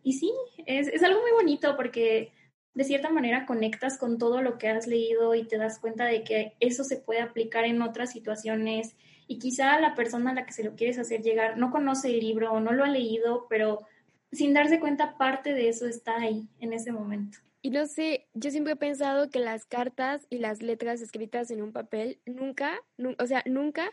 [0.03, 0.31] Y sí,
[0.65, 2.31] es, es algo muy bonito porque
[2.73, 6.23] de cierta manera conectas con todo lo que has leído y te das cuenta de
[6.23, 8.95] que eso se puede aplicar en otras situaciones
[9.27, 12.19] y quizá la persona a la que se lo quieres hacer llegar no conoce el
[12.19, 13.85] libro o no lo ha leído, pero
[14.31, 17.39] sin darse cuenta parte de eso está ahí en ese momento.
[17.61, 21.61] Y no sé, yo siempre he pensado que las cartas y las letras escritas en
[21.61, 22.79] un papel nunca,
[23.19, 23.89] o sea, nunca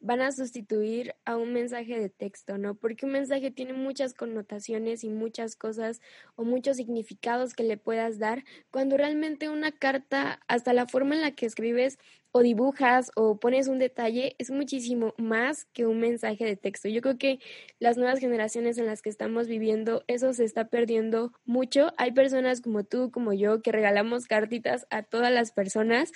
[0.00, 2.74] van a sustituir a un mensaje de texto, ¿no?
[2.74, 6.00] Porque un mensaje tiene muchas connotaciones y muchas cosas
[6.34, 11.22] o muchos significados que le puedas dar, cuando realmente una carta, hasta la forma en
[11.22, 11.98] la que escribes
[12.32, 16.88] o dibujas o pones un detalle, es muchísimo más que un mensaje de texto.
[16.88, 17.38] Yo creo que
[17.78, 21.92] las nuevas generaciones en las que estamos viviendo, eso se está perdiendo mucho.
[21.96, 26.12] Hay personas como tú, como yo, que regalamos cartitas a todas las personas,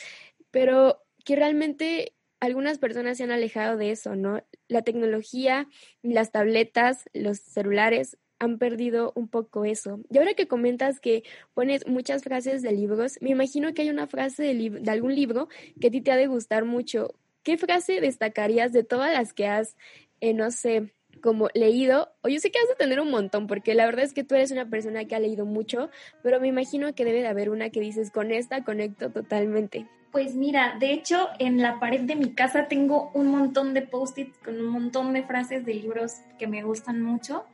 [0.50, 4.42] pero que realmente algunas personas se han alejado de eso, ¿no?
[4.68, 5.68] La tecnología,
[6.02, 10.00] las tabletas, los celulares han perdido un poco eso.
[10.10, 11.22] Y ahora que comentas que
[11.52, 15.48] pones muchas frases de libros, me imagino que hay una frase de, algún libro
[15.78, 17.14] que a ti te ha de gustar mucho.
[17.42, 19.76] ¿Qué frase destacarías de todas las que has,
[20.20, 23.74] eh, no sé, como leído, o yo sé que has de tener un montón, porque
[23.74, 25.90] la verdad es que tú eres una persona que ha leído mucho,
[26.22, 29.86] pero me imagino que debe de haber una que dices, con esta conecto totalmente.
[30.12, 34.36] Pues mira, de hecho en la pared de mi casa tengo un montón de post-its
[34.38, 37.44] con un montón de frases de libros que me gustan mucho,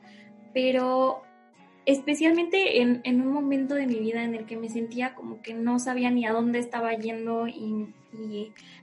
[0.53, 1.21] pero
[1.85, 5.53] especialmente en, en, un momento de mi vida en el que me sentía como que
[5.53, 7.87] no sabía ni a dónde estaba yendo y,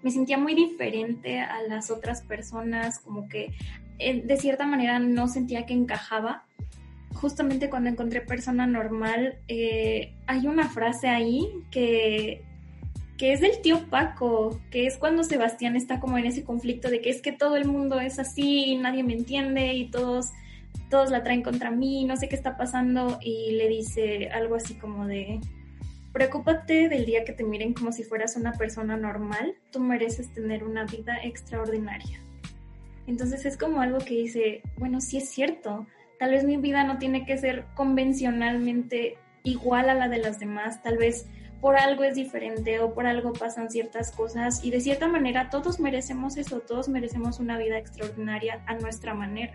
[0.02, 3.52] me sentía muy diferente a las otras personas, como que
[3.98, 6.44] eh, de cierta manera no sentía que encajaba.
[7.14, 12.44] Justamente cuando encontré persona normal, eh, hay una frase ahí que
[13.16, 17.00] que es del tío Paco, que es cuando Sebastián está como en ese conflicto de
[17.00, 20.30] que es que todo el mundo es así y nadie me entiende y todos,
[20.90, 24.74] todos la traen contra mí, no sé qué está pasando y le dice algo así
[24.74, 25.40] como de,
[26.12, 30.64] preocúpate del día que te miren como si fueras una persona normal, tú mereces tener
[30.64, 32.20] una vida extraordinaria.
[33.06, 35.86] Entonces es como algo que dice, bueno, sí es cierto,
[36.18, 40.82] tal vez mi vida no tiene que ser convencionalmente igual a la de las demás,
[40.82, 41.26] tal vez
[41.64, 45.80] por algo es diferente o por algo pasan ciertas cosas y de cierta manera todos
[45.80, 49.54] merecemos eso, todos merecemos una vida extraordinaria a nuestra manera.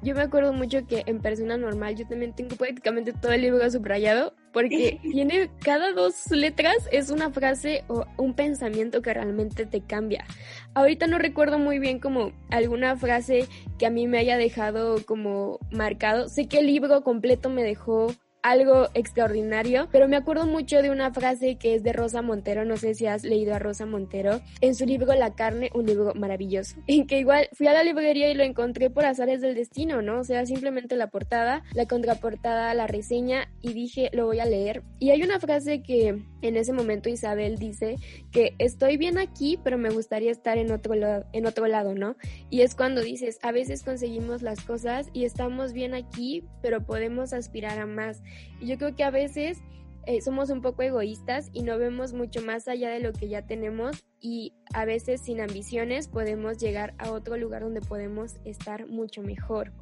[0.00, 3.70] Yo me acuerdo mucho que en persona normal yo también tengo prácticamente todo el libro
[3.70, 9.82] subrayado porque tiene cada dos letras es una frase o un pensamiento que realmente te
[9.82, 10.24] cambia.
[10.72, 15.58] Ahorita no recuerdo muy bien como alguna frase que a mí me haya dejado como
[15.70, 16.30] marcado.
[16.30, 18.06] Sé que el libro completo me dejó
[18.44, 22.76] algo extraordinario, pero me acuerdo mucho de una frase que es de Rosa Montero, no
[22.76, 26.76] sé si has leído a Rosa Montero, en su libro La carne, un libro maravilloso,
[26.86, 30.20] en que igual fui a la librería y lo encontré por azares del destino, ¿no?
[30.20, 34.82] O sea, simplemente la portada, la contraportada, la reseña y dije, lo voy a leer.
[34.98, 37.96] Y hay una frase que en ese momento Isabel dice
[38.30, 42.16] que estoy bien aquí, pero me gustaría estar en otro, lado, en otro lado, ¿no?
[42.50, 47.32] Y es cuando dices, a veces conseguimos las cosas y estamos bien aquí, pero podemos
[47.32, 48.22] aspirar a más.
[48.60, 49.62] Yo creo que a veces
[50.06, 53.46] eh, somos un poco egoístas y no vemos mucho más allá de lo que ya
[53.46, 59.22] tenemos y a veces sin ambiciones podemos llegar a otro lugar donde podemos estar mucho
[59.22, 59.72] mejor.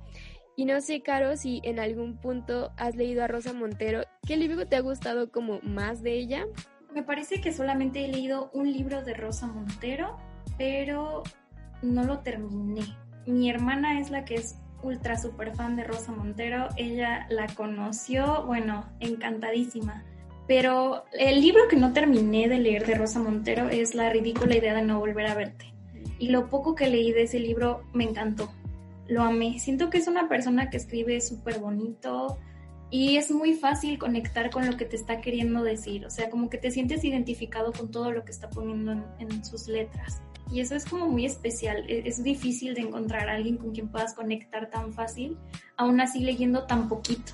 [0.54, 4.66] Y no sé, Caro, si en algún punto has leído a Rosa Montero, ¿qué libro
[4.68, 6.46] te ha gustado como más de ella?
[6.94, 10.18] Me parece que solamente he leído un libro de Rosa Montero,
[10.58, 11.22] pero
[11.80, 12.82] no lo terminé.
[13.26, 16.68] Mi hermana es la que es ultra super fan de Rosa Montero.
[16.76, 20.04] Ella la conoció, bueno, encantadísima.
[20.48, 24.74] Pero el libro que no terminé de leer de Rosa Montero es La ridícula idea
[24.74, 25.72] de no volver a verte.
[26.18, 28.52] Y lo poco que leí de ese libro me encantó.
[29.08, 29.58] Lo amé.
[29.58, 32.38] Siento que es una persona que escribe súper bonito
[32.92, 36.04] y es muy fácil conectar con lo que te está queriendo decir.
[36.04, 39.66] O sea, como que te sientes identificado con todo lo que está poniendo en, sus
[39.66, 40.20] letras.
[40.50, 41.84] Y eso es como muy especial.
[41.88, 45.36] E, es, difícil de encontrar a alguien con quien puedas conectar tan fácil,
[45.76, 47.32] aún así leyendo tan poquito.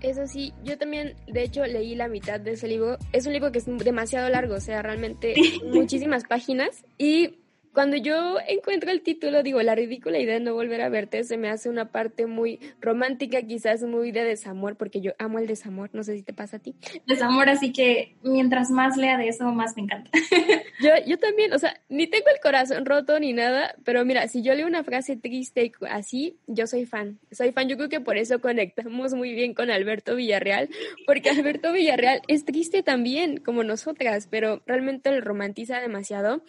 [0.00, 2.98] Eso sí, yo también, de hecho, leí la mitad de ese libro.
[3.12, 5.34] Es un libro que es demasiado largo, o sea, realmente
[5.72, 6.84] muchísimas páginas.
[6.98, 7.38] Y
[7.74, 11.36] cuando yo encuentro el título, digo, la ridícula idea de no volver a verte, se
[11.36, 15.90] me hace una parte muy romántica, quizás muy de desamor, porque yo amo el desamor,
[15.92, 16.76] no sé si te pasa a ti.
[17.06, 20.08] Desamor, así que mientras más lea de eso, más me encanta.
[20.80, 24.42] yo, yo también, o sea, ni tengo el corazón roto ni nada, pero mira, si
[24.42, 27.18] yo leo una frase triste así, yo soy fan.
[27.32, 30.68] Soy fan, yo creo que por eso conectamos muy bien con Alberto Villarreal,
[31.06, 36.44] porque Alberto Villarreal es triste también, como nosotras, pero realmente lo romantiza demasiado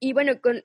[0.00, 0.64] y bueno, con,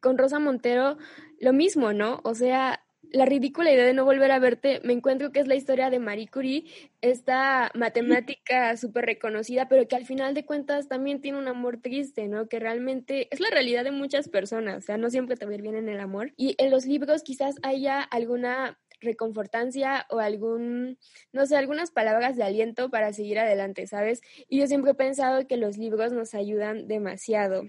[0.00, 0.98] con Rosa Montero
[1.40, 2.20] lo mismo, ¿no?
[2.24, 2.84] O sea,
[3.14, 6.00] la ridícula idea de no volver a verte, me encuentro que es la historia de
[6.00, 6.64] Marie Curie,
[7.00, 12.26] esta matemática súper reconocida, pero que al final de cuentas también tiene un amor triste,
[12.28, 12.48] ¿no?
[12.48, 15.76] Que realmente es la realidad de muchas personas, o sea, no siempre te va bien
[15.76, 16.32] en el amor.
[16.36, 20.98] Y en los libros quizás haya alguna reconfortancia o algún,
[21.32, 24.22] no sé, algunas palabras de aliento para seguir adelante, ¿sabes?
[24.48, 27.64] Y yo siempre he pensado que los libros nos ayudan demasiado.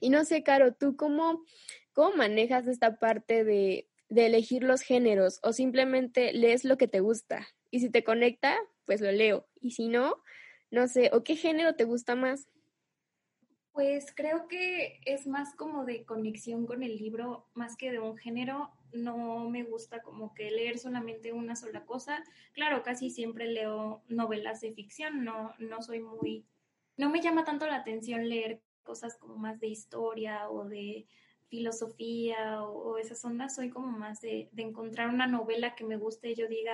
[0.00, 1.42] Y no sé, Caro, ¿tú cómo,
[1.92, 7.00] cómo manejas esta parte de, de elegir los géneros o simplemente lees lo que te
[7.00, 7.46] gusta?
[7.70, 8.56] Y si te conecta,
[8.86, 9.46] pues lo leo.
[9.60, 10.22] Y si no,
[10.70, 12.48] no sé, ¿o qué género te gusta más?
[13.72, 18.16] Pues creo que es más como de conexión con el libro, más que de un
[18.16, 18.72] género.
[18.92, 22.24] No me gusta como que leer solamente una sola cosa.
[22.54, 26.44] Claro, casi siempre leo novelas de ficción, no, no soy muy,
[26.96, 31.06] no me llama tanto la atención leer cosas como más de historia o de
[31.50, 36.30] filosofía o, esas ondas, soy como más de, de, encontrar una novela que me guste
[36.30, 36.72] y yo diga,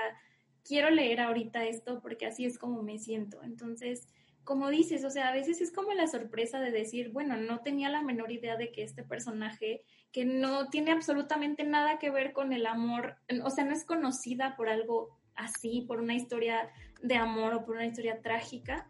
[0.63, 3.43] quiero leer ahorita esto porque así es como me siento.
[3.43, 4.07] Entonces,
[4.45, 7.89] como dices, o sea, a veces es como la sorpresa de decir, bueno, no tenía
[7.89, 12.53] la menor idea de que este personaje, que no tiene absolutamente nada que ver con
[12.53, 16.71] el amor, o sea, no es conocida por algo así, por una historia
[17.03, 18.89] de amor o por una historia trágica,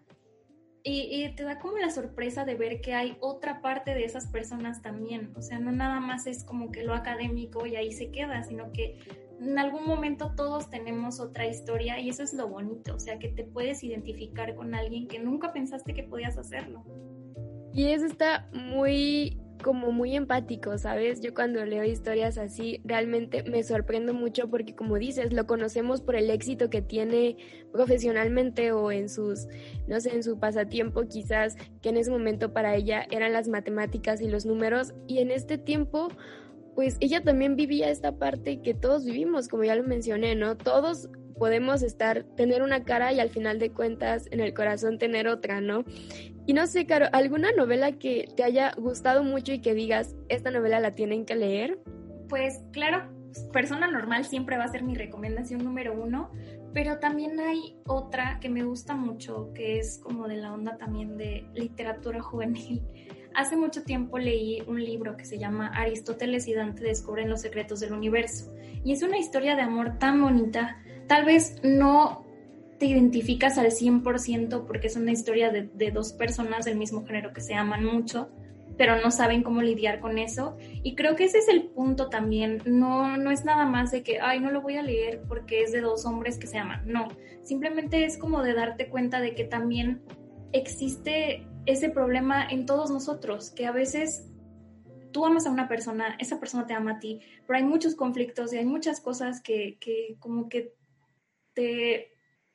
[0.87, 4.83] y, te da como la sorpresa de ver que hay otra parte de esas personas
[4.83, 5.33] también.
[5.35, 8.71] O sea, no nada más es como que lo académico y ahí se queda, sino
[8.71, 8.99] que
[9.41, 12.95] en algún momento todos tenemos otra historia y eso es lo bonito.
[12.95, 16.85] O sea, que te puedes identificar con alguien que nunca pensaste que podías hacerlo.
[17.73, 21.23] Y eso está muy como muy empático, ¿sabes?
[21.23, 26.17] Yo cuando leo historias así realmente me sorprendo mucho porque como dices, lo conocemos por
[26.17, 27.39] el éxito que tiene
[27.73, 29.49] profesionalmente o en sus,
[29.89, 34.21] no sé, en su pasatiempo quizás, que en ese momento para ella eran las matemáticas
[34.21, 36.09] y los números y en este tiempo
[36.75, 40.59] pues ella también vivía esta parte que todos vivimos, como ya lo mencioné, ¿no?
[40.59, 45.29] Todos podemos estar, tener una cara y al final de cuentas en el corazón tener
[45.29, 45.85] otra, ¿no?
[46.47, 50.51] Y no sé, Caro, ¿alguna novela que te haya gustado mucho y que digas, esta
[50.51, 51.79] novela la tienen que leer?
[52.29, 53.09] Pues claro,
[53.53, 56.31] Persona Normal siempre va a ser mi recomendación número uno,
[56.73, 61.17] pero también hay otra que me gusta mucho, que es como de la onda también
[61.17, 62.83] de literatura juvenil.
[63.35, 67.81] Hace mucho tiempo leí un libro que se llama Aristóteles y Dante descubren los secretos
[67.81, 68.55] del universo.
[68.85, 72.25] Y es una historia de amor tan bonita, Tal vez no
[72.79, 77.41] te identificas al 100% porque es una historia de, dos personas del mismo género que
[77.41, 78.29] se aman mucho,
[78.77, 80.57] pero no saben cómo lidiar con eso.
[80.83, 82.63] Y creo que ese es el punto también.
[82.65, 85.73] No, no es nada más de que, ay, no lo voy a leer porque es
[85.73, 86.83] de dos hombres que se aman.
[86.87, 87.09] No,
[87.43, 90.03] simplemente es como de darte cuenta de que también
[90.53, 94.27] existe ese problema en todos nosotros, que a veces
[95.13, 98.53] tú amas a una persona, esa persona te ama a ti, pero hay muchos conflictos
[98.53, 100.75] y hay muchas cosas que, que como que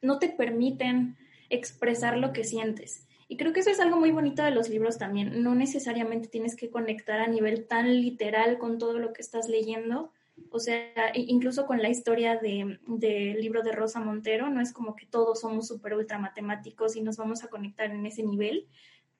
[0.01, 1.17] no te permiten
[1.49, 3.07] expresar lo que sientes.
[3.27, 5.43] Y creo que eso es algo muy bonito de los libros también.
[5.43, 10.11] No necesariamente tienes que conectar a nivel tan literal con todo lo que estás leyendo.
[10.49, 12.79] O sea, incluso con la historia del
[13.39, 17.17] libro de Rosa Montero, no es como que todos somos súper ultra matemáticos y nos
[17.17, 18.67] vamos a conectar en ese nivel,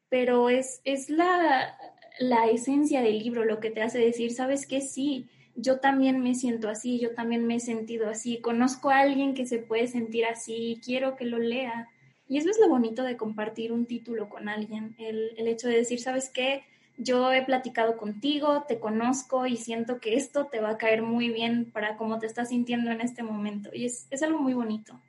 [0.08, 1.78] pero es, es la,
[2.20, 4.82] la esencia del libro lo que te hace decir, ¿sabes qué?
[4.82, 5.30] Sí,
[5.62, 9.46] yo también me siento así, yo también me he sentido así, conozco a alguien que
[9.46, 11.88] se puede sentir así, quiero que lo lea.
[12.28, 16.00] Y eso es lo bonito de compartir un título con alguien, el, hecho de decir,
[16.00, 16.64] ¿sabes qué?
[17.02, 21.30] yo he platicado contigo, te conozco y siento que esto te va a caer muy
[21.30, 23.70] bien para cómo te estás sintiendo en este momento.
[23.74, 25.02] Y es, es algo muy bonito.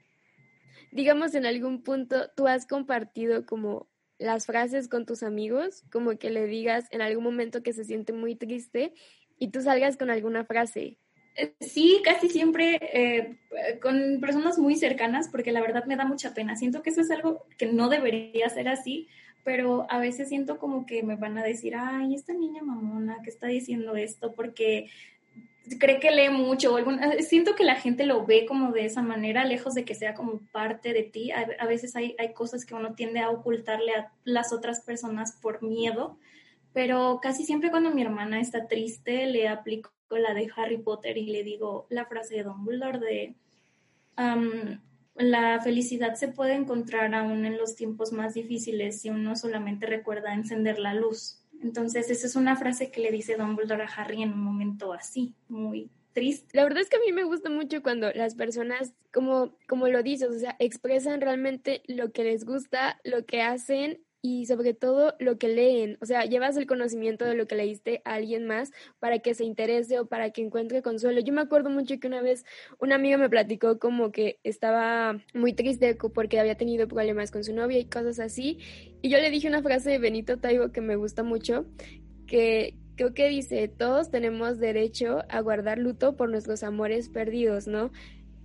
[0.92, 3.88] Digamos, en algún punto tú has compartido como
[4.18, 8.12] las frases con tus amigos, como que le digas en algún momento que se siente
[8.12, 8.94] muy triste
[9.40, 10.98] y tú salgas con alguna frase.
[11.34, 13.36] Eh, sí, casi siempre eh,
[13.80, 16.54] con personas muy cercanas, porque la verdad me da mucha pena.
[16.54, 19.08] Siento que eso es algo que no debería ser así,
[19.42, 23.30] pero a veces siento como que me van a decir, ay, esta niña mamona que
[23.30, 24.90] está diciendo esto porque
[25.78, 26.76] cree que lee mucho
[27.20, 30.40] siento que la gente lo ve como de esa manera, lejos de que sea como
[30.52, 31.30] parte de ti.
[31.30, 35.62] A, veces hay, hay, cosas que uno tiende a ocultarle a las otras personas por
[35.62, 36.18] miedo,
[36.72, 41.26] pero casi siempre cuando mi hermana está triste le aplico la de Harry Potter y
[41.26, 43.34] le digo la frase de Dumbledore de
[45.16, 50.34] la felicidad se puede encontrar aún en los tiempos más difíciles si uno solamente recuerda
[50.34, 51.42] encender la luz.
[51.62, 55.34] Entonces, esa es una frase que le dice Dumbledore a Harry en un momento así,
[55.48, 56.56] muy triste.
[56.56, 60.02] La verdad es que a mí me gusta mucho cuando las personas, como, como lo
[60.02, 65.14] dices, o sea, expresan realmente lo que les gusta, lo que hacen y sobre todo
[65.18, 68.70] lo que leen, o sea, llevas el conocimiento de lo que leíste a alguien más
[68.98, 71.20] para que se interese o para que encuentre consuelo.
[71.20, 72.44] Yo me acuerdo mucho que una vez
[72.78, 77.54] una amiga me platicó como que estaba muy triste porque había tenido problemas con su
[77.54, 78.58] novia y cosas así,
[79.02, 81.64] y yo le dije una frase de Benito Taibo que me gusta mucho,
[82.26, 87.90] que creo que dice, todos tenemos derecho a guardar luto por nuestros amores perdidos, ¿no?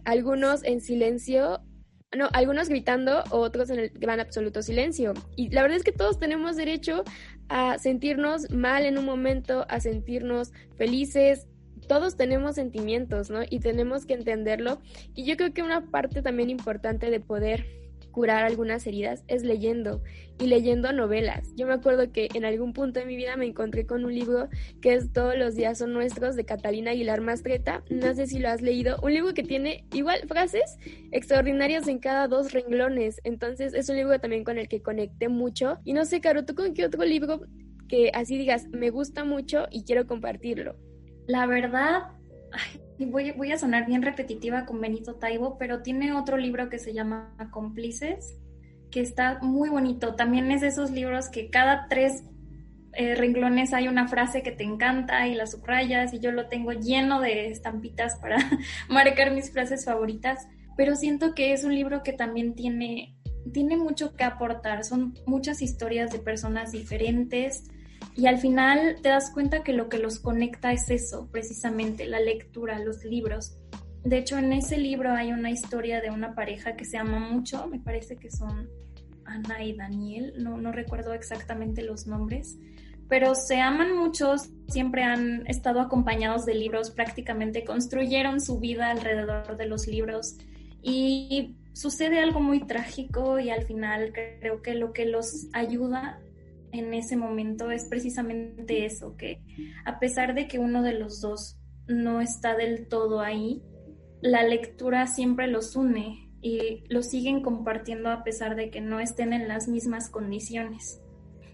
[0.06, 1.62] Algunos en silencio
[2.16, 5.14] no, algunos gritando, otros en el gran absoluto silencio.
[5.36, 7.04] Y la verdad es que todos tenemos derecho
[7.50, 11.48] a sentirnos mal en un momento, a sentirnos felices.
[11.88, 13.42] Todos tenemos sentimientos, ¿no?
[13.50, 14.80] Y tenemos que entenderlo.
[15.14, 17.85] Y yo creo que una parte también importante de poder
[18.16, 20.02] curar algunas heridas es leyendo
[20.40, 21.52] y leyendo novelas.
[21.58, 24.48] Yo me acuerdo que en algún punto de mi vida me encontré con un libro
[24.82, 27.84] que es Todos los días son nuestros de Catalina Aguilar Mastreta.
[27.90, 28.98] No sé si lo has leído.
[29.04, 30.78] Un libro que tiene igual frases
[31.12, 33.20] extraordinarias en cada dos renglones.
[33.26, 35.80] Entonces es un libro también con el que conecté mucho.
[35.84, 37.42] Y no sé, Caro, ¿tú con qué otro libro
[37.90, 40.78] que así digas me gusta mucho y quiero compartirlo?
[41.28, 42.04] La verdad,
[43.00, 47.36] voy, a sonar bien repetitiva con Benito Taibo, pero tiene otro libro que se llama
[47.52, 48.38] Cómplices,
[48.92, 50.16] que está muy bonito.
[50.16, 52.24] También es de esos libros que cada tres
[52.94, 56.72] eh, renglones hay una frase que te encanta y la subrayas y yo lo tengo
[56.72, 58.38] lleno de estampitas para
[58.90, 63.18] marcar mis frases favoritas, pero siento que es un libro que también tiene,
[63.52, 64.86] tiene mucho que aportar.
[64.86, 67.70] Son muchas historias de personas diferentes,
[68.16, 72.20] y al final te das cuenta que lo que los conecta es eso, precisamente, la
[72.20, 73.58] lectura, los libros.
[74.04, 77.68] De hecho, en ese libro hay una historia de una pareja que se ama mucho,
[77.68, 78.70] me parece que son
[79.26, 82.58] Ana y Daniel, no, no recuerdo exactamente los nombres,
[83.10, 84.36] pero se aman mucho,
[84.68, 90.38] siempre han estado acompañados de libros, prácticamente construyeron su vida alrededor de los libros
[90.82, 96.20] y sucede algo muy trágico y al final creo que lo que los ayuda
[96.80, 99.42] en ese momento es precisamente eso, que
[99.86, 101.58] a pesar de que uno de los dos
[101.88, 103.62] no está del todo ahí,
[104.22, 109.34] la lectura siempre los une y los siguen compartiendo a pesar de que no estén
[109.34, 111.02] en las mismas condiciones.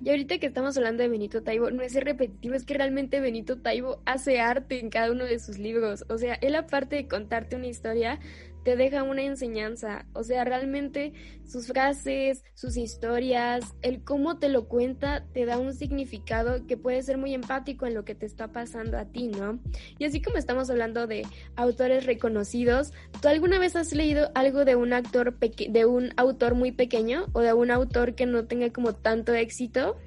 [0.04, 3.62] Y ahorita que estamos hablando de Benito Taibo, no es repetitivo, es que realmente Benito
[3.62, 6.06] Taibo hace arte en cada uno de sus libros.
[6.10, 8.20] O sea, él aparte de contarte una historia,
[8.64, 10.06] te deja una enseñanza.
[10.14, 11.14] O sea, realmente
[11.46, 17.02] sus frases, sus historias, el cómo te lo cuenta, te da un significado que puede
[17.04, 19.60] ser muy empático en lo que te está pasando a ti, ¿no?
[19.98, 24.76] Y así como estamos hablando de autores reconocidos, ¿tú alguna vez has leído algo de
[24.76, 28.94] un actor de un autor muy pequeño o de un autor que no tenga como
[28.94, 29.98] tanto éxito?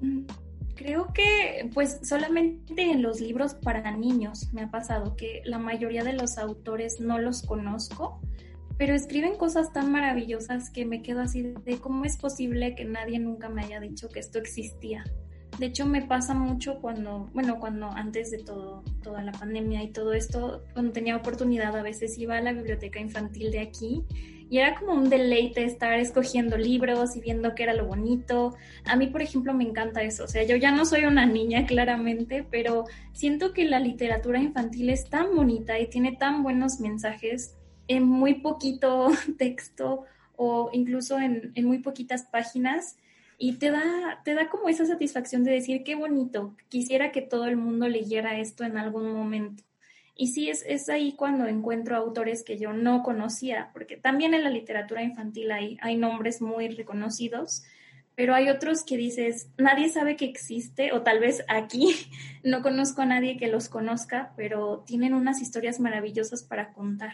[0.00, 0.43] Mm.
[0.74, 6.02] Creo que pues solamente en los libros para niños me ha pasado que la mayoría
[6.02, 8.20] de los autores no los conozco,
[8.76, 13.18] pero escriben cosas tan maravillosas que me quedo así de cómo es posible que nadie
[13.20, 15.04] nunca me haya dicho que esto existía.
[15.58, 19.92] De hecho, me pasa mucho cuando, bueno, cuando antes de todo, toda la pandemia y
[19.92, 24.04] todo esto, cuando tenía oportunidad, a veces iba a la biblioteca infantil de aquí
[24.54, 28.54] y era como un deleite estar escogiendo libros y viendo qué era lo bonito.
[28.84, 30.22] A mí, por ejemplo, me encanta eso.
[30.22, 34.90] O sea, yo ya no soy una niña claramente, pero siento que la literatura infantil
[34.90, 37.56] es tan bonita y tiene tan buenos mensajes
[37.88, 40.04] en muy poquito texto
[40.36, 42.96] o incluso en, en muy poquitas páginas
[43.38, 47.46] y te da, te da como esa satisfacción de decir qué bonito, quisiera que todo
[47.46, 49.64] el mundo leyera esto en algún momento.
[50.16, 54.44] Y sí, es, es ahí cuando encuentro autores que yo no conocía, porque también en
[54.44, 57.64] la literatura infantil hay, hay nombres muy reconocidos,
[58.14, 61.94] pero hay otros que dices, nadie sabe que existe, o tal vez aquí
[62.44, 67.12] no conozco a nadie que los conozca, pero tienen unas historias maravillosas para contar.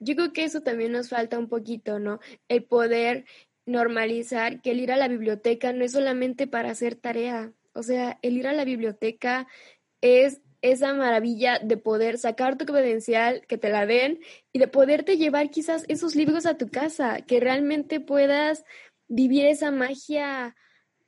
[0.00, 2.20] Yo creo que eso también nos falta un poquito, ¿no?
[2.48, 3.24] El poder
[3.66, 8.18] normalizar que el ir a la biblioteca no es solamente para hacer tarea, o sea,
[8.22, 9.46] el ir a la biblioteca
[10.00, 14.20] es esa maravilla de poder sacar tu credencial, que te la den
[14.52, 18.64] y de poderte llevar quizás esos libros a tu casa, que realmente puedas
[19.08, 20.56] vivir esa magia,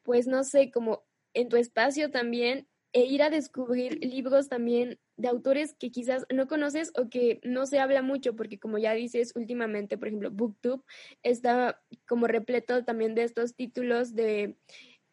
[0.03, 5.29] pues no sé, como en tu espacio también, e ir a descubrir libros también de
[5.29, 9.33] autores que quizás no conoces o que no se habla mucho, porque como ya dices
[9.37, 10.83] últimamente, por ejemplo, BookTube
[11.23, 14.57] está como repleto también de estos títulos de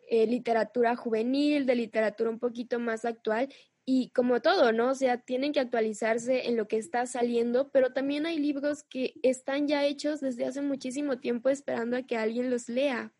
[0.09, 3.49] eh, literatura juvenil, de literatura un poquito más actual.
[3.89, 4.89] Y como todo, ¿no?
[4.89, 9.13] O sea, tienen que actualizarse en lo que está saliendo, pero también hay libros que
[9.23, 13.13] están ya hechos desde hace muchísimo tiempo esperando a que alguien los lea.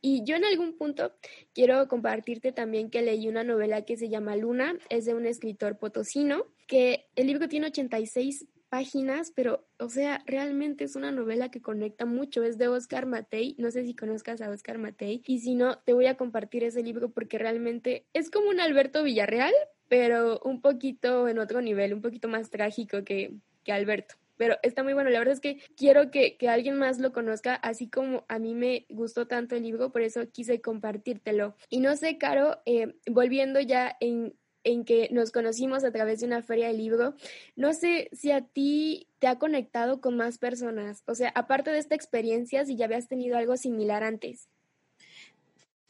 [0.00, 1.12] Y yo en algún punto
[1.52, 5.76] quiero compartirte también que leí una novela que se llama Luna, es de un escritor
[5.76, 11.60] potosino, que el libro tiene 86 páginas, pero, o sea, realmente es una novela que
[11.60, 12.42] conecta mucho.
[12.42, 13.54] Es de Oscar Matei.
[13.58, 15.22] No sé si conozcas a Oscar Matei.
[15.26, 19.02] Y si no, te voy a compartir ese libro porque realmente es como un Alberto
[19.02, 19.52] Villarreal,
[19.88, 23.32] pero un poquito en otro nivel, un poquito más trágico que,
[23.64, 25.10] que Alberto pero está muy bueno.
[25.10, 28.54] La verdad es que quiero que, que, alguien más lo conozca, así como a mí
[28.54, 31.56] me gustó tanto el libro, por eso quise compartírtelo.
[31.70, 34.34] Y no sé, Caro, eh, volviendo ya en,
[34.64, 37.14] en que nos conocimos a través de una feria de libro,
[37.54, 41.78] no sé si a ti te ha conectado con más personas, o sea, aparte de
[41.78, 44.48] esta experiencia, si ya habías tenido algo similar antes.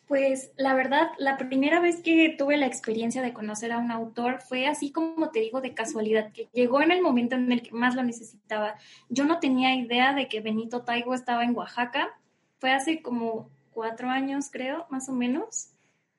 [0.06, 4.40] Pues la verdad, la primera vez que tuve la experiencia de conocer a un autor
[4.40, 7.72] fue así como te digo de casualidad, que llegó en el momento en el que
[7.72, 8.76] más lo necesitaba.
[9.08, 12.16] Yo no tenía idea de que Benito Taigo estaba en Oaxaca.
[12.58, 15.70] Fue hace como cuatro años, creo, más o menos.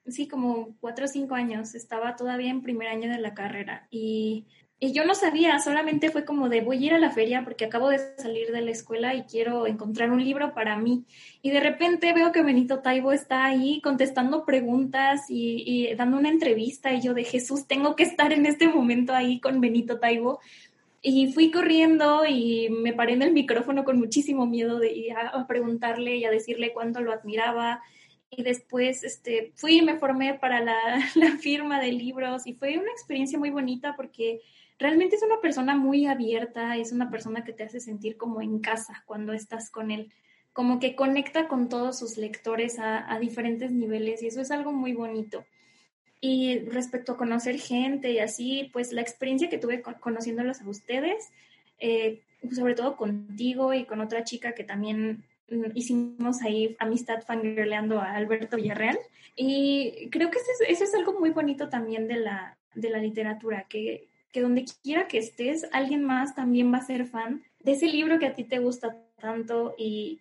[0.06, 1.74] Sí, como cuatro o cinco años.
[1.74, 3.88] Estaba todavía en primer año de la carrera.
[3.90, 4.48] Y
[4.80, 7.66] y yo no sabía, solamente fue como de voy a ir a la feria porque
[7.66, 11.04] acabo de salir de la escuela y quiero encontrar un libro para mí.
[11.42, 16.94] Y de repente veo que Benito Taibo está ahí contestando preguntas y, dando una entrevista
[16.94, 20.40] y yo de Jesús, tengo que estar en este momento ahí con Benito Taibo.
[21.02, 26.18] Y fui corriendo y me paré en el micrófono con muchísimo miedo de a, preguntarle
[26.18, 27.82] y a decirle cuánto lo admiraba.
[28.30, 31.02] Y después este, fui y me formé para la
[31.40, 34.42] firma de libros y fue una experiencia muy bonita porque
[34.80, 38.60] realmente es una persona muy abierta, es una persona que te hace sentir como en
[38.60, 40.12] casa cuando estás con él,
[40.54, 44.94] como que conecta con todos sus lectores a, diferentes niveles y eso es algo muy
[44.94, 45.46] bonito.
[46.20, 51.30] Y respecto a conocer gente y así, pues la experiencia que tuve conociéndolos a ustedes,
[51.80, 52.22] eh,
[52.52, 58.16] sobre todo contigo y con otra chica que también mm, hicimos ahí amistad fangirleando a
[58.16, 58.98] Alberto Villarreal.
[59.36, 64.08] Y creo que eso es, algo muy bonito también de la, de la literatura, que,
[64.42, 68.28] donde quiera que estés, alguien más también va a ser fan de ese libro que
[68.28, 70.20] a ti te gusta tanto y,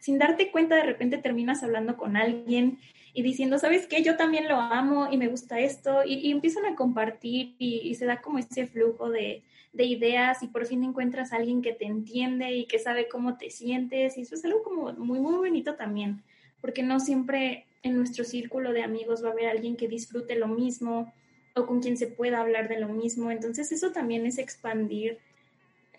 [0.00, 2.78] sin darte cuenta de repente terminas hablando con alguien
[3.14, 4.02] y diciendo, ¿sabes qué?
[4.02, 8.20] Yo también lo amo y me gusta esto y, empiezan a compartir y, se da
[8.20, 9.42] como ese flujo de,
[9.72, 13.36] de, ideas y por fin encuentras a alguien que te entiende y que sabe cómo
[13.36, 16.22] te sientes y eso es algo como muy, muy bonito también,
[16.60, 20.48] porque no siempre en nuestro círculo de amigos va a haber alguien que disfrute lo
[20.48, 21.12] mismo
[21.54, 23.30] o con quien se pueda hablar de lo mismo.
[23.30, 25.18] Entonces eso también es expandir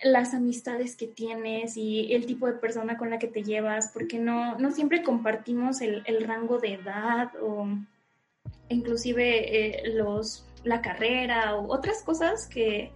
[0.04, 4.20] las amistades que tienes y el tipo de persona con la que te llevas, porque
[4.20, 7.68] no, no siempre compartimos el, rango de edad o
[8.70, 12.92] inclusive eh, los, la carrera o otras cosas que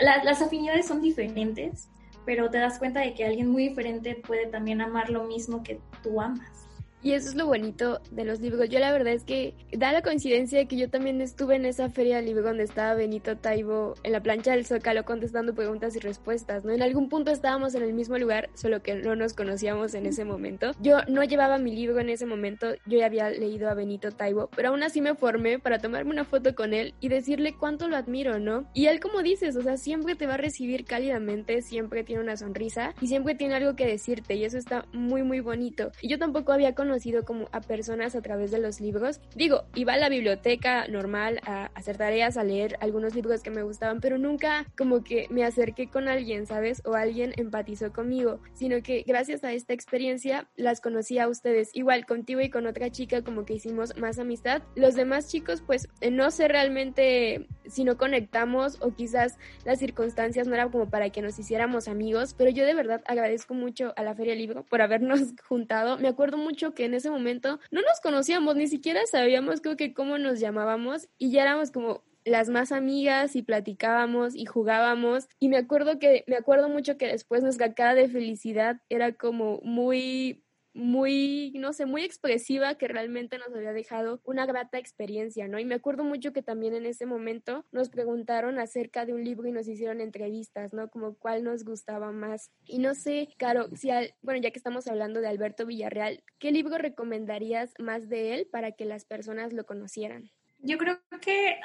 [0.00, 1.88] las afinidades son diferentes,
[2.26, 5.80] pero te das cuenta de que alguien muy diferente puede también amar lo mismo que
[6.02, 6.66] tú amas.
[7.02, 8.68] Y eso es lo bonito de los libros.
[8.68, 11.90] Yo la verdad es que da la coincidencia de que yo también estuve en esa
[11.90, 15.98] feria de libros donde estaba Benito Taibo en la plancha del Zócalo contestando preguntas y
[15.98, 16.70] respuestas, ¿no?
[16.70, 20.24] En algún punto estábamos en el mismo lugar, solo que no nos conocíamos en ese
[20.24, 20.70] momento.
[20.80, 24.48] Yo no llevaba mi libro en ese momento, yo ya había leído a Benito Taibo,
[24.54, 27.96] pero aún así me formé para tomarme una foto con él y decirle cuánto lo
[27.96, 28.70] admiro, ¿no?
[28.74, 32.36] Y él como dices, o sea, siempre te va a recibir cálidamente, siempre tiene una
[32.36, 35.90] sonrisa y siempre tiene algo que decirte y eso está muy muy bonito.
[36.00, 39.18] Y yo tampoco había conocido conocido como a personas a través de los libros.
[39.34, 43.62] Digo, iba a la biblioteca normal a hacer tareas, a leer algunos libros que me
[43.62, 46.82] gustaban, pero nunca como que me acerqué con alguien, ¿sabes?
[46.84, 51.70] O alguien empatizó conmigo, sino que gracias a esta experiencia las conocí a ustedes.
[51.72, 54.62] Igual contigo y con otra chica como que hicimos más amistad.
[54.74, 60.54] Los demás chicos pues no sé realmente si no conectamos o quizás las circunstancias no
[60.54, 64.14] eran como para que nos hiciéramos amigos, pero yo de verdad agradezco mucho a la
[64.14, 65.96] Feria Libro por habernos juntado.
[65.96, 69.94] Me acuerdo mucho que en ese momento no nos conocíamos, ni siquiera sabíamos creo que
[69.94, 75.28] cómo nos llamábamos y ya éramos como las más amigas y platicábamos y jugábamos.
[75.40, 79.60] Y me acuerdo que me acuerdo mucho que después nuestra cara de felicidad era como
[79.62, 85.58] muy muy, no sé, muy expresiva que realmente nos había dejado una grata experiencia, ¿no?
[85.58, 89.48] Y me acuerdo mucho que también en ese momento nos preguntaron acerca de un libro
[89.48, 90.88] y nos hicieron entrevistas, ¿no?
[90.88, 92.50] Como cuál nos gustaba más.
[92.64, 96.52] Y no sé, Caro, si al, bueno, ya que estamos hablando de Alberto Villarreal, ¿qué
[96.52, 100.30] libro recomendarías más de él para que las personas lo conocieran?
[100.60, 101.56] Yo creo que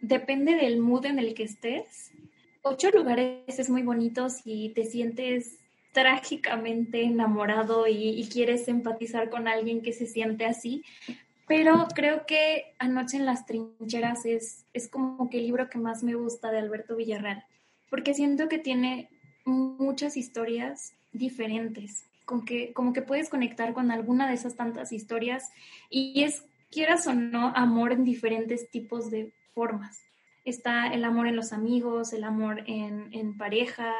[0.00, 2.10] depende del mood en el que estés.
[2.62, 5.59] Ocho lugares es muy bonito si te sientes
[5.92, 10.84] trágicamente enamorado y, quieres empatizar con alguien que se siente así.
[11.46, 16.02] Pero creo que Anoche en las trincheras es, es como que el libro que más
[16.02, 17.44] me gusta de Alberto Villarreal,
[17.88, 19.10] porque siento que tiene
[19.44, 25.50] muchas historias diferentes, con que, como que puedes conectar con alguna de esas tantas historias
[25.90, 30.00] y es, quieras o no, amor en diferentes tipos de formas.
[30.44, 33.92] Está el amor en los amigos, el amor en, en pareja,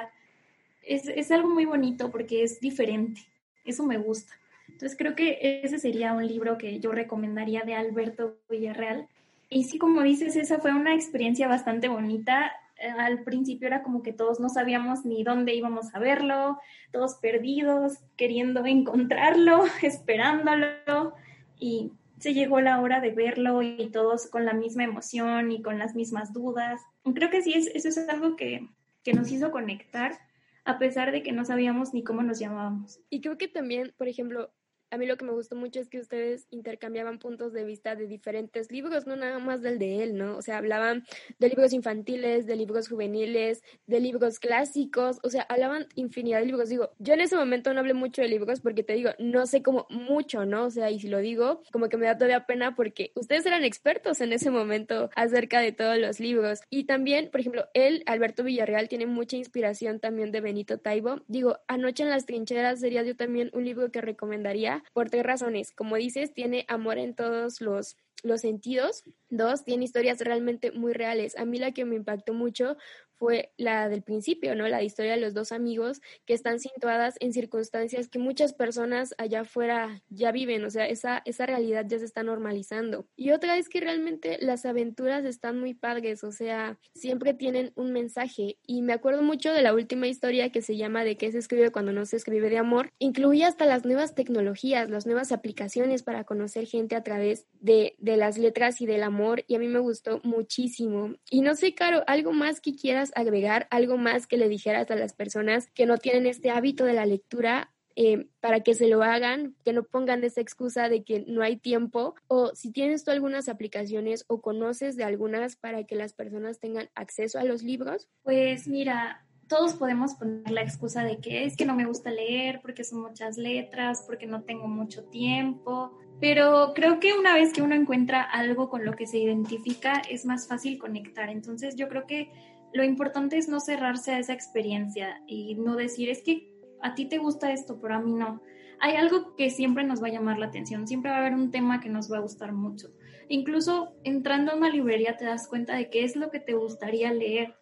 [0.90, 3.20] es, es algo muy bonito porque es diferente.
[3.64, 4.34] Eso me gusta.
[4.68, 9.06] Entonces creo que ese sería un libro que yo recomendaría de Alberto Villarreal.
[9.48, 12.52] Y sí, como dices, esa fue una experiencia bastante bonita.
[12.76, 16.58] Eh, al principio era como que todos no sabíamos ni dónde íbamos a verlo,
[16.92, 21.14] todos perdidos, queriendo encontrarlo, esperándolo.
[21.58, 25.78] Y se llegó la hora de verlo y todos con la misma emoción y con
[25.78, 26.80] las mismas dudas.
[27.14, 28.68] Creo que sí, eso es algo que,
[29.04, 30.18] que nos hizo conectar
[30.64, 33.00] a pesar de que no sabíamos ni cómo nos llamábamos.
[33.10, 34.52] Y creo que también, por ejemplo,
[34.90, 38.06] a mí lo que me gustó mucho es que ustedes intercambiaban puntos de vista de
[38.06, 40.36] diferentes libros, no nada más del de él, ¿no?
[40.36, 41.04] O sea, hablaban
[41.38, 46.68] de libros infantiles, de libros juveniles, de libros clásicos, o sea, hablaban infinidad de libros.
[46.68, 49.62] Digo, yo en ese momento no hablé mucho de libros porque te digo, no sé
[49.62, 50.64] como mucho, ¿no?
[50.64, 53.64] O sea, y si lo digo, como que me da todavía pena porque ustedes eran
[53.64, 56.60] expertos en ese momento acerca de todos los libros.
[56.70, 61.22] Y también, por ejemplo, él, Alberto Villarreal, tiene mucha inspiración también de Benito Taibo.
[61.28, 65.72] Digo, Anoche en las trincheras sería yo también un libro que recomendaría por tres razones.
[65.72, 69.02] Como dices, tiene amor en todos los los sentidos.
[69.28, 71.36] Dos, tiene historias realmente muy reales.
[71.38, 72.76] A mí la que me impactó mucho
[73.20, 74.66] fue la del principio, ¿no?
[74.66, 79.42] La historia de los dos amigos que están situadas en circunstancias que muchas personas allá
[79.42, 83.06] afuera ya viven, o sea, esa, esa realidad ya se está normalizando.
[83.14, 87.92] Y otra es que realmente las aventuras están muy padres, o sea, siempre tienen un
[87.92, 88.58] mensaje.
[88.66, 91.70] Y me acuerdo mucho de la última historia que se llama De qué se escribe
[91.70, 92.90] cuando no se escribe de amor.
[92.98, 98.16] Incluía hasta las nuevas tecnologías, las nuevas aplicaciones para conocer gente a través de de
[98.16, 101.14] las letras y del amor y a mí me gustó muchísimo.
[101.30, 104.96] Y no sé, Caro, algo más que quieras agregar, algo más que le dijeras a
[104.96, 109.02] las personas que no tienen este hábito de la lectura eh, para que se lo
[109.02, 113.10] hagan, que no pongan esa excusa de que no hay tiempo, o si tienes tú
[113.10, 118.08] algunas aplicaciones o conoces de algunas para que las personas tengan acceso a los libros.
[118.22, 122.60] Pues mira, todos podemos poner la excusa de que es que no me gusta leer
[122.62, 127.60] porque son muchas letras, porque no tengo mucho tiempo, pero creo que una vez que
[127.60, 131.28] uno encuentra algo con lo que se identifica, es más fácil conectar.
[131.30, 132.30] Entonces yo creo que
[132.72, 136.52] lo importante es no cerrarse a esa experiencia y no decir, es que
[136.82, 138.42] a ti te gusta esto, pero a mí no.
[138.80, 141.50] Hay algo que siempre nos va a llamar la atención, siempre va a haber un
[141.50, 142.88] tema que nos va a gustar mucho.
[143.28, 147.12] Incluso entrando a una librería te das cuenta de qué es lo que te gustaría
[147.12, 147.59] leer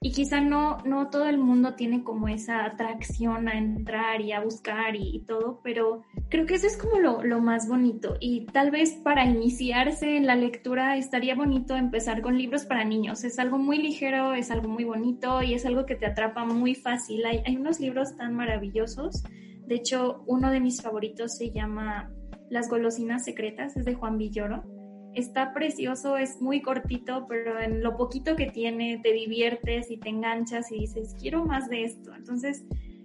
[0.00, 4.40] y quizá no, no todo el mundo tiene como esa atracción a entrar y a
[4.40, 8.16] buscar y, todo, pero creo que eso es como lo, lo, más bonito.
[8.20, 13.24] Y tal vez para iniciarse en la lectura estaría bonito empezar con libros para niños.
[13.24, 16.76] Es algo muy ligero, es algo muy bonito y es algo que te atrapa muy
[16.76, 17.26] fácil.
[17.26, 19.24] Hay, hay unos libros tan maravillosos.
[19.66, 22.12] De hecho, uno de mis favoritos se llama
[22.50, 24.77] Las golosinas secretas, es de Juan Villoro
[25.14, 30.08] está precioso, es muy cortito, pero en lo poquito que tiene te diviertes y te
[30.08, 32.14] enganchas y dices, quiero más de esto.
[32.14, 32.64] Entonces,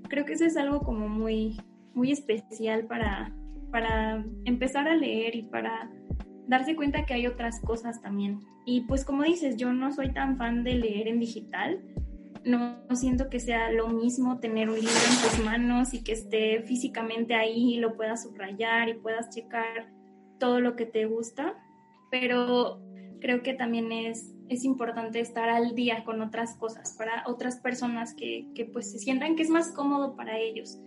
[0.09, 1.59] creo que eso es algo como muy,
[1.93, 3.33] muy especial para,
[3.71, 5.89] para empezar a leer y para
[6.47, 8.39] darse cuenta que hay otras cosas también.
[8.65, 11.81] Y pues como dices, yo no soy tan fan de leer en digital.
[12.45, 16.11] No, no siento que sea lo mismo tener un libro en tus manos y que
[16.11, 19.89] esté físicamente ahí y lo puedas subrayar y puedas checar
[20.39, 21.55] todo lo que te gusta
[22.13, 22.79] pero
[23.21, 28.13] creo que también es, es importante estar al día con otras cosas para otras personas
[28.13, 30.77] que, que pues se sientan que es más cómodo para ellos.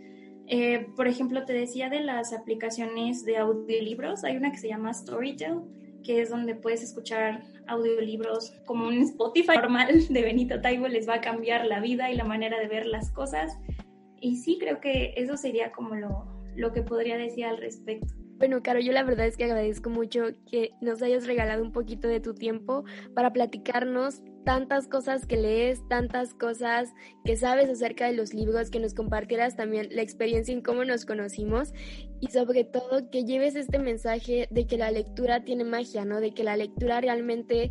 [0.46, 4.94] Eh, por ejemplo, te decía de las aplicaciones de audiolibros, hay una que se llama
[4.94, 5.62] Storytel,
[6.04, 11.14] que es donde puedes escuchar audiolibros como un Spotify normal de Benito Taibo, les va
[11.14, 13.58] a cambiar la vida y la manera de ver las cosas.
[14.20, 16.24] Y sí, creo que eso sería como lo,
[16.54, 18.14] lo que podría decir al respecto.
[18.38, 22.06] Bueno, Caro, yo la verdad es que agradezco mucho que nos hayas regalado un poquito
[22.06, 22.84] de tu tiempo
[23.14, 26.92] para platicarnos tantas cosas que lees, tantas cosas
[27.24, 31.06] que sabes acerca de los libros, que nos compartieras también la experiencia en cómo nos
[31.06, 31.72] conocimos
[32.20, 36.20] y sobre todo que lleves este mensaje de que la lectura tiene magia, ¿no?
[36.20, 37.70] De que la lectura realmente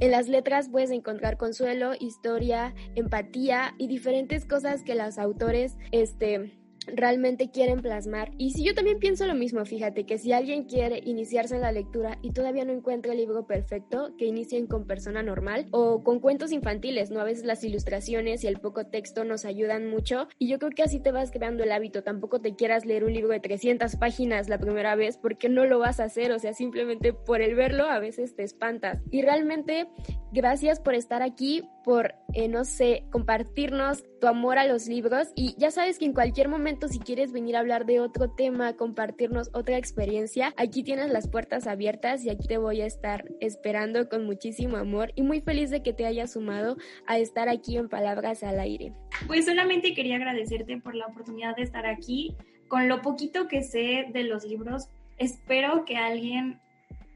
[0.00, 6.52] en las letras puedes encontrar consuelo, historia, empatía y diferentes cosas que los autores este
[6.86, 8.32] realmente quieren plasmar.
[8.38, 11.72] Y si yo también pienso lo mismo, fíjate que si alguien quiere iniciarse en la
[11.72, 16.20] lectura y todavía no encuentra el libro perfecto, que inicien con persona normal o con
[16.20, 17.20] cuentos infantiles, ¿no?
[17.20, 20.82] A veces las ilustraciones y el poco texto nos ayudan mucho y yo creo que
[20.82, 22.02] así te vas creando el hábito.
[22.02, 25.78] Tampoco te quieras leer un libro de 300 páginas la primera vez porque no lo
[25.78, 29.02] vas a hacer, o sea, simplemente por el verlo a veces te espantas.
[29.10, 29.88] Y realmente,
[30.32, 35.54] gracias por estar aquí, por, eh, no sé, compartirnos tu amor a los libros y
[35.58, 39.50] ya sabes que en cualquier momento si quieres venir a hablar de otro tema, compartirnos
[39.52, 44.24] otra experiencia, aquí tienes las puertas abiertas y aquí te voy a estar esperando con
[44.24, 48.42] muchísimo amor y muy feliz de que te hayas sumado a estar aquí en Palabras
[48.42, 48.94] al Aire.
[49.26, 52.34] Pues solamente quería agradecerte por la oportunidad de estar aquí.
[52.68, 56.60] Con lo poquito que sé de los libros, espero que alguien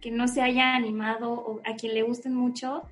[0.03, 2.83] que no se haya animado o a quien le gusten mucho,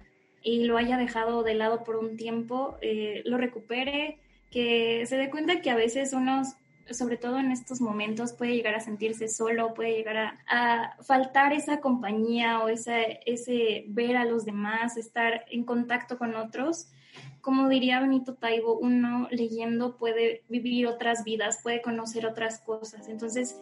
[0.47, 5.29] y lo haya dejado de lado por un tiempo, eh, lo recupere, que se dé
[5.29, 6.45] cuenta que a veces uno,
[6.89, 11.81] sobre todo en estos momentos, puede llegar a sentirse solo, puede llegar a, faltar esa
[11.81, 16.93] compañía o ese, ese ver a los demás, estar en contacto con otros.
[17.41, 23.09] Como diría Benito Taibo, uno leyendo puede vivir otras vidas, puede conocer otras cosas.
[23.09, 23.61] Entonces,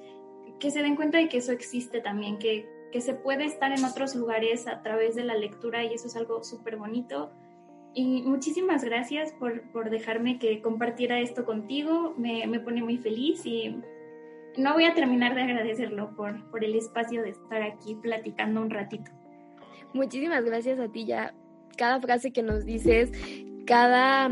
[0.60, 3.84] que se den cuenta de que eso existe también, que que se puede estar en
[3.84, 7.32] otros lugares a través de la lectura y eso es algo súper bonito.
[7.92, 13.44] Y muchísimas gracias por, por, dejarme que compartiera esto contigo, me, me, pone muy feliz
[13.46, 13.82] y
[14.56, 18.70] no voy a terminar de agradecerlo por, por el espacio de estar aquí platicando un
[18.70, 19.10] ratito.
[19.92, 21.34] Muchísimas gracias a ti ya.
[21.76, 23.10] Cada frase que nos dices
[23.66, 24.30] cada,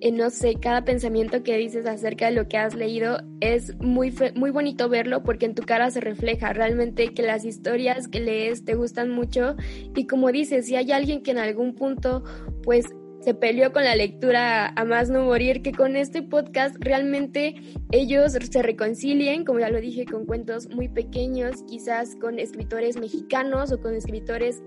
[0.00, 4.14] eh, no sé, cada pensamiento que dices acerca de lo que has leído es muy,
[4.34, 8.64] muy bonito verlo porque en tu cara se refleja realmente que las historias que lees
[8.64, 9.56] te gustan mucho.
[9.94, 12.24] Y como dices, si hay alguien que en algún punto
[12.62, 12.86] pues
[13.20, 17.54] se peleó con la lectura a más no morir, que con este podcast realmente
[17.92, 23.72] ellos se reconcilien, como ya lo dije, con cuentos muy pequeños, quizás con escritores mexicanos
[23.72, 24.62] o con escritores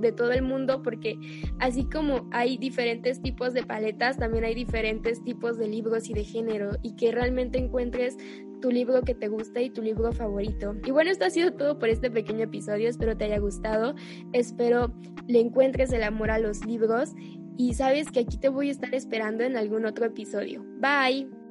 [0.00, 1.16] de todo el mundo, porque
[1.58, 6.24] así como hay diferentes tipos de paletas, también hay diferentes tipos de libros y de
[6.24, 8.16] género, y que realmente encuentres
[8.60, 10.74] tu libro que te gusta y tu libro favorito.
[10.84, 13.94] Y bueno, esto ha sido todo por este pequeño episodio, espero te haya gustado,
[14.32, 14.94] espero
[15.26, 17.12] le encuentres el amor a los libros
[17.56, 20.64] y sabes que aquí te voy a estar esperando en algún otro episodio.
[20.78, 21.45] Bye.